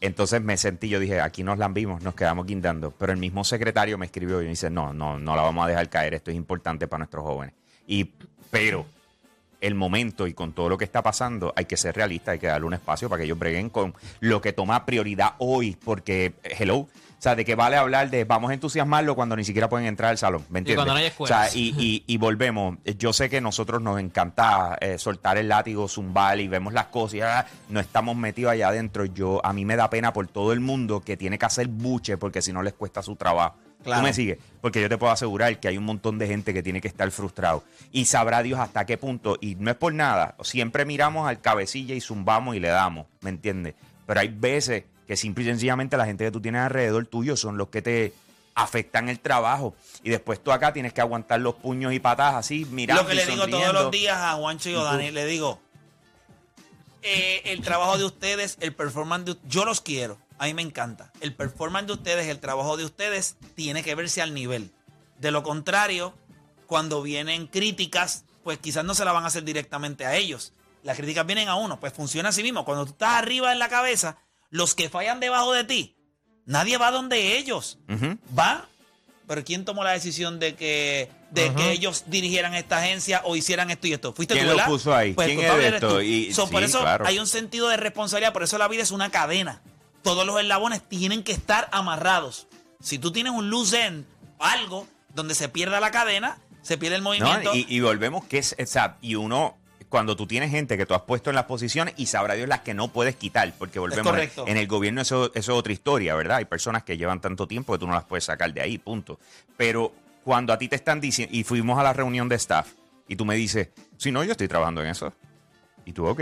Entonces 0.00 0.40
me 0.40 0.56
sentí, 0.56 0.88
yo 0.88 1.00
dije, 1.00 1.20
aquí 1.20 1.42
nos 1.42 1.58
lambimos, 1.58 2.04
nos 2.04 2.14
quedamos 2.14 2.46
guindando. 2.46 2.92
Pero 2.92 3.10
el 3.10 3.18
mismo 3.18 3.42
secretario 3.42 3.98
me 3.98 4.06
escribió 4.06 4.40
y 4.40 4.44
me 4.44 4.50
dice, 4.50 4.70
no, 4.70 4.94
no, 4.94 5.18
no 5.18 5.34
la 5.34 5.42
vamos 5.42 5.64
a 5.64 5.68
dejar 5.68 5.88
caer, 5.88 6.14
esto 6.14 6.30
es 6.30 6.36
importante 6.36 6.86
para 6.86 6.98
nuestros 6.98 7.24
jóvenes. 7.24 7.52
Y, 7.88 8.12
pero, 8.50 8.86
el 9.60 9.74
momento 9.74 10.26
y 10.26 10.32
con 10.32 10.52
todo 10.54 10.68
lo 10.70 10.78
que 10.78 10.84
está 10.86 11.02
pasando, 11.02 11.52
hay 11.54 11.66
que 11.66 11.76
ser 11.76 11.94
realista, 11.94 12.30
hay 12.32 12.38
que 12.38 12.46
darle 12.46 12.66
un 12.66 12.74
espacio 12.74 13.08
para 13.10 13.20
que 13.20 13.26
ellos 13.26 13.38
breguen 13.38 13.68
con 13.68 13.94
lo 14.20 14.40
que 14.40 14.52
toma 14.54 14.86
prioridad 14.86 15.34
hoy, 15.38 15.76
porque, 15.84 16.32
hello, 16.42 16.76
o 16.78 16.88
sea, 17.22 17.34
de 17.34 17.44
que 17.44 17.54
vale 17.54 17.76
hablar 17.76 18.08
de 18.08 18.24
vamos 18.24 18.50
a 18.50 18.54
entusiasmarlo 18.54 19.14
cuando 19.14 19.36
ni 19.36 19.44
siquiera 19.44 19.68
pueden 19.68 19.86
entrar 19.86 20.12
al 20.12 20.16
salón, 20.16 20.46
¿me 20.48 20.60
entiendes? 20.60 20.76
cuando 20.86 20.94
no 20.94 21.00
hay 21.00 21.12
O 21.18 21.26
sea, 21.26 21.50
y, 21.54 21.74
y- 21.78 22.04
y 22.06 22.16
volvemos. 22.16 22.78
Yo 22.96 23.12
sé 23.12 23.28
que 23.28 23.42
nosotros 23.42 23.82
nos 23.82 24.00
encanta 24.00 24.78
eh, 24.80 24.96
soltar 24.96 25.36
el 25.36 25.48
látigo, 25.48 25.86
zumbar 25.86 26.40
y 26.40 26.48
vemos 26.48 26.72
las 26.72 26.86
cosas 26.86 27.14
y 27.16 27.20
ah, 27.20 27.44
no 27.68 27.78
estamos 27.80 28.16
metidos 28.16 28.52
allá 28.52 28.68
adentro. 28.68 29.04
Yo, 29.04 29.44
a 29.44 29.52
mí 29.52 29.66
me 29.66 29.76
da 29.76 29.90
pena 29.90 30.14
por 30.14 30.28
todo 30.28 30.54
el 30.54 30.60
mundo 30.60 31.00
que 31.02 31.18
tiene 31.18 31.38
que 31.38 31.44
hacer 31.44 31.68
buche 31.68 32.16
porque 32.16 32.40
si 32.40 32.54
no 32.54 32.62
les 32.62 32.72
cuesta 32.72 33.02
su 33.02 33.14
trabajo. 33.16 33.56
Claro. 33.82 34.02
¿Tú 34.02 34.06
me 34.06 34.12
sigues? 34.12 34.38
Porque 34.60 34.80
yo 34.80 34.88
te 34.88 34.98
puedo 34.98 35.12
asegurar 35.12 35.58
que 35.58 35.68
hay 35.68 35.78
un 35.78 35.84
montón 35.84 36.18
de 36.18 36.26
gente 36.26 36.52
que 36.52 36.62
tiene 36.62 36.80
que 36.80 36.88
estar 36.88 37.10
frustrado. 37.10 37.64
Y 37.92 38.04
sabrá 38.04 38.42
Dios 38.42 38.60
hasta 38.60 38.84
qué 38.84 38.98
punto. 38.98 39.38
Y 39.40 39.54
no 39.54 39.70
es 39.70 39.76
por 39.76 39.94
nada. 39.94 40.36
Siempre 40.42 40.84
miramos 40.84 41.28
al 41.28 41.40
cabecilla 41.40 41.94
y 41.94 42.00
zumbamos 42.00 42.56
y 42.56 42.60
le 42.60 42.68
damos. 42.68 43.06
¿Me 43.20 43.30
entiendes? 43.30 43.74
Pero 44.06 44.20
hay 44.20 44.28
veces 44.28 44.84
que 45.06 45.16
simple 45.16 45.44
y 45.44 45.46
sencillamente 45.46 45.96
la 45.96 46.06
gente 46.06 46.24
que 46.24 46.30
tú 46.30 46.40
tienes 46.40 46.62
alrededor 46.62 47.06
tuyo 47.06 47.36
son 47.36 47.56
los 47.56 47.68
que 47.68 47.82
te 47.82 48.12
afectan 48.54 49.08
el 49.08 49.20
trabajo. 49.20 49.74
Y 50.02 50.10
después 50.10 50.42
tú 50.42 50.52
acá 50.52 50.72
tienes 50.72 50.92
que 50.92 51.00
aguantar 51.00 51.40
los 51.40 51.54
puños 51.54 51.92
y 51.92 52.00
patadas 52.00 52.34
así, 52.34 52.66
mirando 52.70 53.02
Lo 53.02 53.08
que 53.08 53.14
y 53.14 53.16
le 53.16 53.26
digo 53.26 53.48
todos 53.48 53.72
los 53.72 53.90
días 53.90 54.18
a 54.18 54.34
Juancho 54.34 54.70
y 54.70 54.74
a 54.74 54.82
Dani, 54.82 55.10
le 55.10 55.26
digo, 55.26 55.60
eh, 57.02 57.42
el 57.46 57.62
trabajo 57.62 57.98
de 57.98 58.04
ustedes, 58.04 58.56
el 58.60 58.74
performance 58.74 59.24
de 59.24 59.36
yo 59.48 59.64
los 59.64 59.80
quiero, 59.80 60.18
a 60.40 60.46
mí 60.46 60.54
me 60.54 60.62
encanta. 60.62 61.12
El 61.20 61.34
performance 61.34 61.86
de 61.86 61.92
ustedes, 61.92 62.26
el 62.28 62.40
trabajo 62.40 62.78
de 62.78 62.86
ustedes 62.86 63.36
tiene 63.54 63.82
que 63.84 63.94
verse 63.94 64.22
al 64.22 64.32
nivel. 64.32 64.72
De 65.18 65.30
lo 65.30 65.42
contrario, 65.42 66.14
cuando 66.66 67.02
vienen 67.02 67.46
críticas, 67.46 68.24
pues 68.42 68.56
quizás 68.58 68.82
no 68.82 68.94
se 68.94 69.04
la 69.04 69.12
van 69.12 69.24
a 69.24 69.26
hacer 69.26 69.44
directamente 69.44 70.06
a 70.06 70.16
ellos. 70.16 70.54
Las 70.82 70.96
críticas 70.96 71.26
vienen 71.26 71.48
a 71.50 71.56
uno, 71.56 71.78
pues 71.78 71.92
funciona 71.92 72.30
así 72.30 72.42
mismo. 72.42 72.64
Cuando 72.64 72.86
tú 72.86 72.92
estás 72.92 73.16
arriba 73.16 73.52
en 73.52 73.58
la 73.58 73.68
cabeza, 73.68 74.16
los 74.48 74.74
que 74.74 74.88
fallan 74.88 75.20
debajo 75.20 75.52
de 75.52 75.64
ti, 75.64 75.94
nadie 76.46 76.78
va 76.78 76.90
donde 76.90 77.36
ellos. 77.36 77.78
Ujú. 77.90 78.16
Va, 78.36 78.66
pero 79.26 79.44
¿quién 79.44 79.66
tomó 79.66 79.84
la 79.84 79.90
decisión 79.92 80.38
de 80.40 80.54
que, 80.54 81.10
de 81.32 81.54
que 81.54 81.70
ellos 81.72 82.04
dirigieran 82.06 82.54
esta 82.54 82.78
agencia 82.78 83.20
o 83.26 83.36
hicieran 83.36 83.70
esto 83.70 83.88
y 83.88 83.92
esto? 83.92 84.14
¿Fuiste 84.14 84.32
¿Quién 84.32 84.48
tú, 84.48 84.56
lo 84.56 84.64
puso 84.64 84.94
ahí? 84.94 85.12
Pues 85.12 85.28
¿Quién 85.28 85.40
es 85.40 85.74
esto? 85.74 86.00
Y- 86.00 86.32
So, 86.32 86.48
por 86.48 86.62
sí, 86.62 86.70
eso 86.70 86.80
claro. 86.80 87.06
hay 87.06 87.18
un 87.18 87.26
sentido 87.26 87.68
de 87.68 87.76
responsabilidad, 87.76 88.32
por 88.32 88.42
eso 88.42 88.56
la 88.56 88.68
vida 88.68 88.82
es 88.82 88.90
una 88.90 89.10
cadena. 89.10 89.60
Todos 90.02 90.26
los 90.26 90.40
eslabones 90.40 90.82
tienen 90.88 91.22
que 91.22 91.32
estar 91.32 91.68
amarrados. 91.72 92.46
Si 92.80 92.98
tú 92.98 93.12
tienes 93.12 93.32
un 93.32 93.50
loose 93.50 93.84
end, 93.86 94.06
algo 94.38 94.86
donde 95.14 95.34
se 95.34 95.48
pierda 95.48 95.80
la 95.80 95.90
cadena, 95.90 96.38
se 96.62 96.78
pierde 96.78 96.96
el 96.96 97.02
No, 97.02 97.10
movimiento. 97.10 97.54
y, 97.54 97.66
y 97.68 97.80
volvemos 97.80 98.24
que 98.24 98.38
es, 98.38 98.56
o 98.58 98.66
sea, 98.66 98.96
y 99.02 99.14
uno, 99.16 99.56
cuando 99.88 100.16
tú 100.16 100.26
tienes 100.26 100.50
gente 100.50 100.76
que 100.78 100.86
tú 100.86 100.94
has 100.94 101.02
puesto 101.02 101.30
en 101.30 101.36
las 101.36 101.44
posiciones 101.44 101.94
y 101.96 102.06
sabrá 102.06 102.34
Dios 102.34 102.48
las 102.48 102.60
que 102.60 102.74
no 102.74 102.88
puedes 102.88 103.16
quitar, 103.16 103.52
porque 103.58 103.78
volvemos, 103.78 104.14
en 104.46 104.56
el 104.56 104.66
gobierno 104.66 105.00
eso, 105.02 105.26
eso 105.34 105.52
es 105.52 105.58
otra 105.58 105.72
historia, 105.72 106.14
¿verdad? 106.14 106.38
Hay 106.38 106.44
personas 106.46 106.82
que 106.84 106.96
llevan 106.96 107.20
tanto 107.20 107.46
tiempo 107.46 107.72
que 107.72 107.78
tú 107.80 107.86
no 107.86 107.92
las 107.94 108.04
puedes 108.04 108.24
sacar 108.24 108.52
de 108.54 108.60
ahí, 108.62 108.78
punto. 108.78 109.18
Pero 109.56 109.92
cuando 110.24 110.52
a 110.52 110.58
ti 110.58 110.68
te 110.68 110.76
están 110.76 111.00
diciendo, 111.00 111.34
y 111.36 111.44
fuimos 111.44 111.78
a 111.78 111.82
la 111.82 111.92
reunión 111.92 112.28
de 112.28 112.36
staff, 112.36 112.68
y 113.08 113.16
tú 113.16 113.24
me 113.24 113.34
dices, 113.34 113.70
si 113.98 114.12
no, 114.12 114.22
yo 114.22 114.32
estoy 114.32 114.46
trabajando 114.48 114.80
en 114.82 114.88
eso. 114.88 115.12
Y 115.84 115.92
tú, 115.92 116.06
ok. 116.06 116.20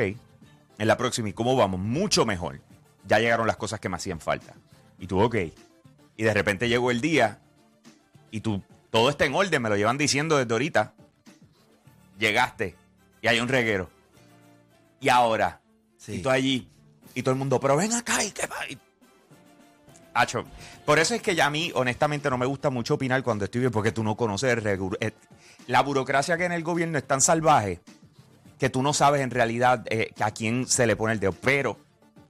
En 0.79 0.87
la 0.89 0.97
próxima, 0.97 1.29
¿y 1.29 1.33
cómo 1.35 1.55
vamos? 1.55 1.79
Mucho 1.79 2.25
mejor. 2.25 2.61
Ya 3.09 3.19
llegaron 3.19 3.47
las 3.47 3.57
cosas 3.57 3.81
que 3.81 3.89
me 3.89 3.97
hacían 3.97 4.21
falta. 4.21 4.55
Y 4.99 5.07
tú, 5.07 5.21
ok. 5.21 5.35
Y 6.17 6.23
de 6.23 6.35
repente 6.35 6.69
llegó 6.69 6.91
el 6.91 7.01
día 7.01 7.39
y 8.31 8.41
tú, 8.41 8.63
todo 8.91 9.09
está 9.11 9.25
en 9.25 9.35
orden, 9.35 9.63
me 9.63 9.69
lo 9.69 9.77
llevan 9.77 9.97
diciendo 9.99 10.37
desde 10.37 10.53
ahorita. 10.53 10.93
Llegaste 12.19 12.75
y 13.23 13.29
hay 13.29 13.41
un 13.41 13.49
reguero. 13.49 13.89
Y 15.01 15.09
ahora, 15.09 15.61
Sí. 15.97 16.15
y 16.17 16.23
tú 16.23 16.31
allí, 16.31 16.69
y 17.15 17.23
todo 17.23 17.33
el 17.33 17.39
mundo, 17.39 17.59
pero 17.61 17.77
ven 17.77 17.93
acá 17.93 18.23
y 18.25 18.31
qué 18.31 18.47
va. 18.47 18.57
Y- 18.69 18.79
Acho, 20.15 20.45
por 20.85 20.99
eso 20.99 21.15
es 21.15 21.23
que 21.23 21.35
ya 21.37 21.47
a 21.47 21.51
mí, 21.51 21.71
honestamente, 21.75 22.29
no 22.29 22.37
me 22.39 22.47
gusta 22.47 22.71
mucho 22.71 22.95
opinar 22.95 23.23
cuando 23.23 23.45
estoy 23.45 23.61
bien, 23.61 23.71
porque 23.73 23.93
tú 23.93 24.03
no 24.03 24.17
conoces 24.17 24.51
el 24.59 24.67
eh, 25.01 25.13
la 25.69 25.83
burocracia 25.83 26.37
que 26.37 26.45
en 26.45 26.53
el 26.53 26.65
gobierno 26.65 26.99
es 26.99 27.07
tan 27.07 27.21
salvaje 27.21 27.81
que 28.59 28.69
tú 28.71 28.83
no 28.83 28.93
sabes 28.93 29.21
en 29.21 29.31
realidad 29.31 29.85
eh, 29.91 30.13
a 30.21 30.33
quién 30.33 30.67
se 30.67 30.87
le 30.89 30.97
pone 30.97 31.13
el 31.13 31.21
dedo. 31.21 31.33
Pero 31.33 31.79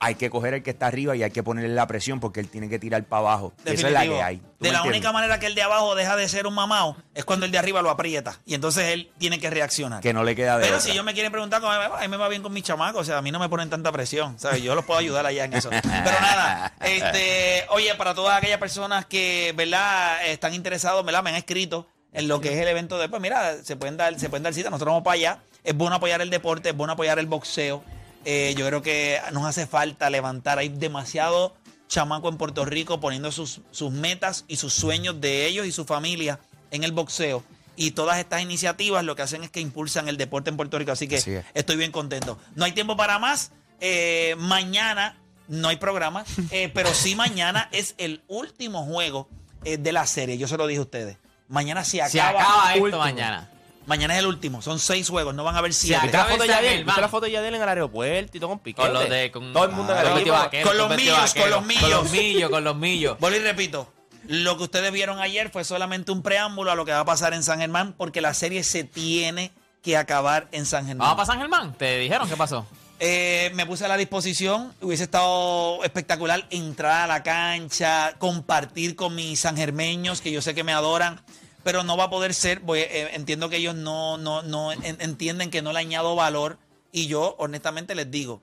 hay 0.00 0.14
que 0.14 0.30
coger 0.30 0.54
el 0.54 0.62
que 0.62 0.70
está 0.70 0.86
arriba 0.86 1.16
y 1.16 1.22
hay 1.24 1.30
que 1.30 1.42
ponerle 1.42 1.74
la 1.74 1.86
presión 1.88 2.20
porque 2.20 2.38
él 2.40 2.48
tiene 2.48 2.68
que 2.68 2.78
tirar 2.78 3.02
para 3.04 3.20
abajo. 3.20 3.52
Esa 3.64 3.88
es 3.88 3.92
la 3.92 4.02
que 4.02 4.22
hay. 4.22 4.36
¿Tú 4.36 4.44
De 4.60 4.70
la 4.70 4.78
entiendes? 4.78 4.90
única 4.98 5.12
manera 5.12 5.40
que 5.40 5.46
el 5.46 5.54
de 5.56 5.62
abajo 5.62 5.94
deja 5.96 6.14
de 6.16 6.28
ser 6.28 6.46
un 6.46 6.54
mamado 6.54 6.96
es 7.14 7.24
cuando 7.24 7.46
el 7.46 7.52
de 7.52 7.58
arriba 7.58 7.82
lo 7.82 7.90
aprieta. 7.90 8.38
Y 8.46 8.54
entonces 8.54 8.84
él 8.92 9.10
tiene 9.18 9.40
que 9.40 9.50
reaccionar. 9.50 10.00
Que 10.00 10.12
no 10.12 10.22
le 10.22 10.36
queda 10.36 10.56
de 10.56 10.64
Pero 10.64 10.76
otra. 10.76 10.84
si 10.86 10.92
ellos 10.92 11.04
me 11.04 11.14
quieren 11.14 11.32
preguntar 11.32 11.60
a 11.64 12.00
mí 12.00 12.08
me 12.08 12.16
va 12.16 12.28
bien 12.28 12.42
con 12.42 12.52
mis 12.52 12.62
chamacos, 12.62 13.00
o 13.00 13.04
sea, 13.04 13.18
a 13.18 13.22
mí 13.22 13.32
no 13.32 13.38
me 13.40 13.48
ponen 13.48 13.70
tanta 13.70 13.90
presión, 13.90 14.38
¿sabes? 14.38 14.62
Yo 14.62 14.74
los 14.76 14.84
puedo 14.84 15.00
ayudar 15.00 15.26
allá 15.26 15.44
en 15.44 15.54
eso. 15.54 15.68
Pero 15.70 16.20
nada, 16.20 16.72
este, 16.80 17.64
oye, 17.70 17.94
para 17.96 18.14
todas 18.14 18.38
aquellas 18.38 18.58
personas 18.58 19.06
que, 19.06 19.52
¿verdad?, 19.56 20.24
están 20.26 20.54
interesados, 20.54 21.04
¿verdad?, 21.04 21.22
me 21.22 21.30
han 21.30 21.36
escrito 21.36 21.86
en 22.12 22.28
lo 22.28 22.40
que 22.40 22.52
es 22.54 22.58
el 22.60 22.68
evento 22.68 22.98
de, 22.98 23.08
pues 23.08 23.20
mira, 23.20 23.62
se 23.64 23.76
pueden 23.76 23.96
dar, 23.96 24.18
se 24.18 24.28
pueden 24.28 24.42
dar 24.44 24.54
cita, 24.54 24.70
nosotros 24.70 24.92
vamos 24.92 25.04
para 25.04 25.14
allá. 25.14 25.38
Es 25.64 25.74
bueno 25.76 25.96
apoyar 25.96 26.20
el 26.22 26.30
deporte, 26.30 26.70
es 26.70 26.76
bueno 26.76 26.92
apoyar 26.94 27.18
el 27.18 27.26
boxeo. 27.26 27.82
Eh, 28.24 28.54
yo 28.56 28.66
creo 28.66 28.82
que 28.82 29.20
nos 29.32 29.44
hace 29.44 29.66
falta 29.66 30.10
levantar, 30.10 30.58
hay 30.58 30.68
demasiado 30.68 31.54
chamaco 31.88 32.28
en 32.28 32.36
Puerto 32.36 32.64
Rico 32.64 33.00
poniendo 33.00 33.32
sus, 33.32 33.60
sus 33.70 33.90
metas 33.90 34.44
y 34.48 34.56
sus 34.56 34.74
sueños 34.74 35.20
de 35.20 35.46
ellos 35.46 35.66
y 35.66 35.72
su 35.72 35.84
familia 35.84 36.38
en 36.70 36.84
el 36.84 36.92
boxeo. 36.92 37.42
Y 37.76 37.92
todas 37.92 38.18
estas 38.18 38.42
iniciativas 38.42 39.04
lo 39.04 39.14
que 39.16 39.22
hacen 39.22 39.44
es 39.44 39.50
que 39.50 39.60
impulsan 39.60 40.08
el 40.08 40.16
deporte 40.16 40.50
en 40.50 40.56
Puerto 40.56 40.78
Rico. 40.78 40.92
Así 40.92 41.06
que 41.08 41.18
Así 41.18 41.32
es. 41.34 41.44
estoy 41.54 41.76
bien 41.76 41.92
contento. 41.92 42.38
No 42.56 42.64
hay 42.64 42.72
tiempo 42.72 42.96
para 42.96 43.18
más. 43.18 43.52
Eh, 43.80 44.34
mañana 44.38 45.16
no 45.46 45.68
hay 45.68 45.76
programa, 45.76 46.24
eh, 46.50 46.70
pero 46.74 46.92
sí 46.92 47.14
mañana 47.14 47.68
es 47.72 47.94
el 47.98 48.22
último 48.26 48.84
juego 48.84 49.28
eh, 49.64 49.78
de 49.78 49.92
la 49.92 50.06
serie. 50.06 50.36
Yo 50.38 50.48
se 50.48 50.56
lo 50.56 50.66
dije 50.66 50.80
a 50.80 50.82
ustedes. 50.82 51.16
Mañana 51.46 51.84
se 51.84 52.02
acaba. 52.02 52.10
Se 52.10 52.20
acaba 52.20 52.72
esto 52.72 52.84
último. 52.84 53.02
mañana. 53.02 53.48
Mañana 53.88 54.14
es 54.14 54.20
el 54.20 54.26
último. 54.26 54.60
Son 54.62 54.78
seis 54.78 55.08
juegos. 55.08 55.34
No 55.34 55.44
van 55.44 55.56
a 55.56 55.58
haber 55.58 55.72
siete. 55.72 56.02
¿Viste 56.02 56.16
la 56.18 56.26
foto 56.26 56.42
de 56.42 56.48
Yadiel? 56.48 56.84
¿Viste 56.84 57.00
la 57.00 57.08
foto 57.08 57.24
de 57.26 57.32
Yadiel 57.32 57.54
en 57.54 57.62
el 57.62 57.68
aeropuerto 57.68 58.36
y 58.36 58.40
todo 58.40 58.50
con 58.50 58.58
piquete? 58.60 58.86
Con 58.86 58.92
los 58.94 59.08
de. 59.08 59.30
Con, 59.32 59.52
Todo 59.52 59.64
el 59.64 59.72
mundo 59.72 59.96
en 59.96 60.02
con 60.02 60.18
el 60.18 60.30
vaqueros, 60.30 60.68
Con 60.68 60.78
los 60.78 60.96
millos, 60.96 61.34
con 61.34 61.50
los 61.50 61.58
Con 61.58 61.66
millos. 61.66 61.90
los 61.90 62.10
millos, 62.12 62.50
con 62.50 62.64
los 62.64 62.76
millos. 62.76 63.18
Vuelvo 63.18 63.38
y 63.38 63.40
repito. 63.40 63.92
Lo 64.26 64.58
que 64.58 64.64
ustedes 64.64 64.92
vieron 64.92 65.20
ayer 65.20 65.48
fue 65.50 65.64
solamente 65.64 66.12
un 66.12 66.22
preámbulo 66.22 66.70
a 66.70 66.74
lo 66.74 66.84
que 66.84 66.92
va 66.92 67.00
a 67.00 67.04
pasar 67.06 67.32
en 67.32 67.42
San 67.42 67.60
Germán, 67.60 67.94
porque 67.96 68.20
la 68.20 68.34
serie 68.34 68.62
se 68.62 68.84
tiene 68.84 69.52
que 69.82 69.96
acabar 69.96 70.48
en 70.52 70.66
San 70.66 70.86
Germán. 70.86 71.06
Vamos 71.06 71.16
para 71.16 71.26
San 71.26 71.38
Germán. 71.38 71.72
¿Te 71.78 71.98
dijeron 71.98 72.28
qué 72.28 72.36
pasó? 72.36 72.66
Eh, 73.00 73.50
me 73.54 73.64
puse 73.64 73.84
a 73.84 73.88
la 73.88 73.96
disposición. 73.96 74.74
Hubiese 74.82 75.04
estado 75.04 75.82
espectacular 75.84 76.46
entrar 76.50 77.04
a 77.04 77.06
la 77.06 77.22
cancha, 77.22 78.14
compartir 78.18 78.96
con 78.96 79.14
mis 79.14 79.40
sangermeños, 79.40 80.20
que 80.20 80.30
yo 80.32 80.42
sé 80.42 80.54
que 80.54 80.64
me 80.64 80.72
adoran, 80.72 81.20
pero 81.64 81.82
no 81.84 81.96
va 81.96 82.04
a 82.04 82.10
poder 82.10 82.34
ser. 82.34 82.60
Voy, 82.60 82.80
eh, 82.80 83.10
entiendo 83.14 83.48
que 83.48 83.56
ellos 83.56 83.74
no, 83.74 84.16
no, 84.18 84.42
no 84.42 84.72
en- 84.72 85.00
entienden 85.00 85.50
que 85.50 85.62
no 85.62 85.72
le 85.72 85.80
añado 85.80 86.14
valor. 86.16 86.58
Y 86.92 87.06
yo, 87.06 87.34
honestamente, 87.38 87.94
les 87.94 88.10
digo: 88.10 88.40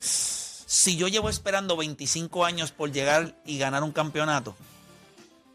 si 0.00 0.96
yo 0.96 1.08
llevo 1.08 1.28
esperando 1.28 1.76
25 1.76 2.44
años 2.44 2.72
por 2.72 2.92
llegar 2.92 3.34
y 3.44 3.58
ganar 3.58 3.82
un 3.82 3.92
campeonato, 3.92 4.54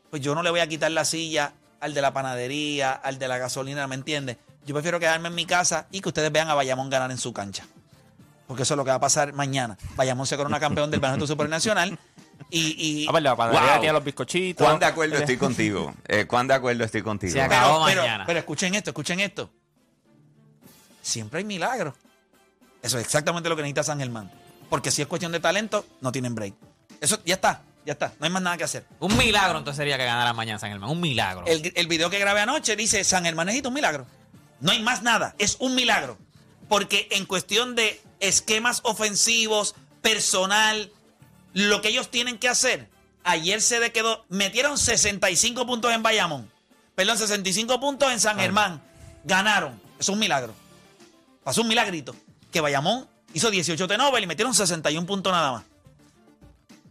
pues 0.10 0.22
yo 0.22 0.36
no 0.36 0.44
le 0.44 0.50
voy 0.50 0.60
a 0.60 0.68
quitar 0.68 0.92
la 0.92 1.06
silla 1.06 1.54
al 1.80 1.94
de 1.94 2.02
la 2.02 2.14
panadería, 2.14 2.92
al 2.92 3.18
de 3.20 3.28
la 3.28 3.38
gasolina, 3.38 3.88
¿me 3.88 3.96
entiendes? 3.96 4.38
Yo 4.66 4.74
prefiero 4.76 5.00
quedarme 5.00 5.30
en 5.30 5.36
mi 5.36 5.46
casa 5.46 5.88
y 5.92 6.02
que 6.02 6.10
ustedes 6.10 6.32
vean 6.32 6.50
a 6.50 6.54
Bayamón 6.54 6.90
ganar 6.90 7.10
en 7.12 7.18
su 7.18 7.34
cancha. 7.34 7.66
porque 8.48 8.64
eso 8.64 8.74
es 8.74 8.78
lo 8.78 8.84
que 8.84 8.90
va 8.90 8.98
a 8.98 9.00
pasar 9.00 9.32
mañana. 9.34 9.78
Bayamón 9.96 10.28
se 10.28 10.36
corona 10.36 10.60
campeón 10.60 10.92
del 10.92 11.00
baloncesto 11.00 11.28
supernacional 11.34 11.98
y, 12.52 13.04
y 13.04 13.08
A 13.08 13.12
ver, 13.12 13.24
la 13.24 13.36
panadería 13.36 13.72
Wow. 13.72 13.80
tiene 13.80 13.94
los 13.94 14.04
bizcochitos. 14.04 14.66
¿Cuán 14.68 14.80
de 14.80 14.86
acuerdo 14.86 15.16
estoy 15.18 15.38
contigo? 15.38 15.94
Eh, 16.08 16.26
¿Cuán 16.28 16.48
de 16.48 16.54
acuerdo 16.54 16.84
estoy 16.84 17.02
contigo? 17.02 17.34
Se 17.34 17.42
acabó 17.42 17.86
pero, 17.86 18.02
mañana. 18.02 18.26
pero 18.26 18.40
escuchen 18.40 18.76
esto, 18.76 18.90
escuchen 18.92 19.20
esto. 19.20 19.50
Siempre 21.02 21.40
hay 21.40 21.46
milagros. 21.46 21.96
Eso 22.82 22.98
es 22.98 23.06
exactamente 23.06 23.50
lo 23.50 23.56
que 23.56 23.62
necesita 23.64 23.84
San 23.84 24.00
Germán. 24.00 24.32
Porque 24.70 24.92
si 24.92 25.02
es 25.02 25.08
cuestión 25.08 25.32
de 25.32 25.40
talento, 25.40 25.86
no 26.02 26.12
tienen 26.12 26.36
break. 26.36 26.54
Eso 27.00 27.20
ya 27.26 27.36
está, 27.36 27.62
ya 27.86 27.94
está. 27.94 28.14
No 28.20 28.26
hay 28.26 28.32
más 28.32 28.42
nada 28.42 28.58
que 28.58 28.64
hacer. 28.64 28.86
Un 29.00 29.18
milagro 29.18 29.58
entonces 29.60 29.78
sería 29.78 29.98
que 29.98 30.06
ganara 30.06 30.34
mañana 30.34 30.60
San 30.60 30.70
Germán. 30.72 30.90
Un 30.90 31.02
milagro. 31.02 31.46
El, 31.48 31.72
el 31.76 31.88
video 31.88 32.10
que 32.10 32.20
grabé 32.20 32.42
anoche 32.42 32.76
dice, 32.76 33.04
San 33.04 33.24
Germán 33.26 33.48
necesita 33.48 33.70
un 33.70 33.74
milagro. 33.76 34.06
No 34.60 34.72
hay 34.72 34.82
más 34.82 35.02
nada, 35.02 35.36
es 35.40 35.58
un 35.60 35.76
milagro. 35.76 36.18
Porque 36.70 37.08
en 37.12 37.26
cuestión 37.26 37.76
de 37.76 38.00
esquemas 38.20 38.82
ofensivos, 38.84 39.76
personal, 40.02 40.92
lo 41.54 41.82
que 41.82 41.90
ellos 41.90 42.10
tienen 42.10 42.38
que 42.38 42.50
hacer, 42.50 42.88
ayer 43.24 43.62
se 43.62 43.80
de 43.80 43.92
quedó, 43.92 44.26
metieron 44.30 44.78
65 44.78 45.66
puntos 45.66 45.92
en 45.94 46.04
Bayamón, 46.04 46.52
perdón, 46.96 47.18
65 47.18 47.80
puntos 47.80 48.12
en 48.12 48.20
San 48.20 48.40
Germán, 48.40 48.82
ganaron. 49.24 49.80
Es 50.00 50.10
un 50.10 50.20
milagro. 50.20 50.54
Pasó 51.44 51.62
un 51.62 51.68
milagrito. 51.68 52.16
Que 52.52 52.62
Bayamón 52.62 53.08
hizo 53.34 53.52
18 53.52 53.88
de 53.88 53.98
Nobel 53.98 54.24
y 54.24 54.28
metieron 54.28 54.54
61 54.54 55.06
puntos 55.06 55.32
nada 55.32 55.52
más. 55.52 55.64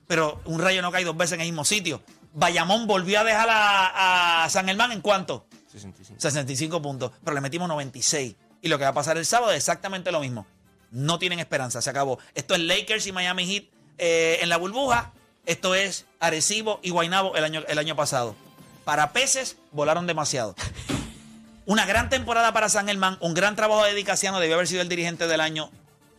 Pero 0.06 0.40
un 0.44 0.60
rayo 0.60 0.82
no 0.82 0.90
cae 0.90 1.04
dos 1.04 1.16
veces 1.16 1.34
en 1.34 1.40
el 1.40 1.46
mismo 1.48 1.64
sitio. 1.64 2.02
Bayamón 2.32 2.86
volvió 2.86 3.20
a 3.20 3.24
dejar 3.24 3.48
a, 3.50 4.44
a 4.44 4.48
San 4.50 4.66
Germán 4.66 4.92
en 4.92 5.00
cuánto? 5.00 5.46
65 6.18 6.82
puntos, 6.82 7.12
pero 7.24 7.34
le 7.34 7.40
metimos 7.40 7.68
96. 7.68 8.34
Y 8.62 8.68
lo 8.68 8.78
que 8.78 8.84
va 8.84 8.90
a 8.90 8.94
pasar 8.94 9.16
el 9.18 9.26
sábado 9.26 9.52
es 9.52 9.58
exactamente 9.58 10.12
lo 10.12 10.20
mismo. 10.20 10.46
No 10.90 11.18
tienen 11.18 11.38
esperanza, 11.38 11.80
se 11.80 11.90
acabó. 11.90 12.18
Esto 12.34 12.54
es 12.54 12.60
Lakers 12.60 13.06
y 13.06 13.12
Miami 13.12 13.46
Heat 13.46 13.64
eh, 14.00 14.38
en 14.40 14.48
la 14.48 14.56
burbuja. 14.56 15.12
Esto 15.44 15.74
es 15.74 16.06
Arecibo 16.20 16.80
y 16.82 16.90
Guaynabo 16.90 17.36
el 17.36 17.44
año, 17.44 17.62
el 17.68 17.78
año 17.78 17.94
pasado. 17.94 18.34
Para 18.84 19.12
peces, 19.12 19.58
volaron 19.72 20.06
demasiado. 20.06 20.54
Una 21.66 21.84
gran 21.84 22.08
temporada 22.08 22.52
para 22.52 22.70
San 22.70 22.86
Germán, 22.86 23.18
un 23.20 23.34
gran 23.34 23.56
trabajo 23.56 23.84
de 23.84 23.90
dedicación, 23.90 24.34
debió 24.40 24.54
haber 24.54 24.66
sido 24.66 24.80
el 24.80 24.88
dirigente 24.88 25.26
del 25.26 25.40
año. 25.40 25.70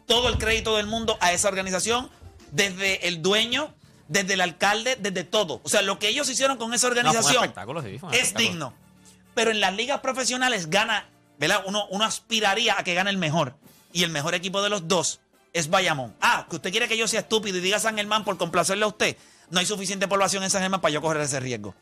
Todo 0.05 0.29
el 0.29 0.37
crédito 0.37 0.77
del 0.77 0.85
mundo 0.85 1.17
a 1.21 1.33
esa 1.33 1.47
organización, 1.47 2.09
desde 2.51 3.07
el 3.07 3.23
dueño, 3.23 3.73
desde 4.07 4.35
el 4.35 4.41
alcalde, 4.41 4.95
desde 4.99 5.23
todo. 5.23 5.59
O 5.63 5.69
sea, 5.69 5.81
lo 5.81 5.97
que 5.97 6.07
ellos 6.07 6.29
hicieron 6.29 6.57
con 6.57 6.73
esa 6.75 6.87
organización 6.87 7.51
sí, 7.83 7.99
es 8.11 8.35
digno. 8.35 8.73
Pero 9.33 9.49
en 9.49 9.59
las 9.59 9.73
ligas 9.73 10.01
profesionales 10.01 10.69
gana, 10.69 11.09
¿verdad? 11.39 11.63
Uno, 11.65 11.87
uno 11.89 12.05
aspiraría 12.05 12.77
a 12.77 12.83
que 12.83 12.93
gane 12.93 13.09
el 13.09 13.17
mejor. 13.17 13.55
Y 13.91 14.03
el 14.03 14.11
mejor 14.11 14.35
equipo 14.35 14.61
de 14.61 14.69
los 14.69 14.87
dos 14.87 15.19
es 15.53 15.69
Bayamón. 15.69 16.15
Ah, 16.21 16.45
que 16.49 16.55
usted 16.55 16.71
quiere 16.71 16.87
que 16.87 16.97
yo 16.97 17.07
sea 17.07 17.21
estúpido 17.21 17.57
y 17.57 17.61
diga 17.61 17.79
San 17.79 17.95
Germán 17.95 18.23
por 18.23 18.37
complacerle 18.37 18.85
a 18.85 18.87
usted. 18.87 19.17
No 19.49 19.59
hay 19.59 19.65
suficiente 19.65 20.07
población 20.07 20.43
en 20.43 20.49
San 20.49 20.61
Germán 20.61 20.81
para 20.81 20.93
yo 20.93 21.01
correr 21.01 21.23
ese 21.23 21.39
riesgo. 21.39 21.75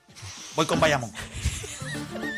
Voy 0.56 0.66
con 0.66 0.80
Bayamón. 0.80 1.12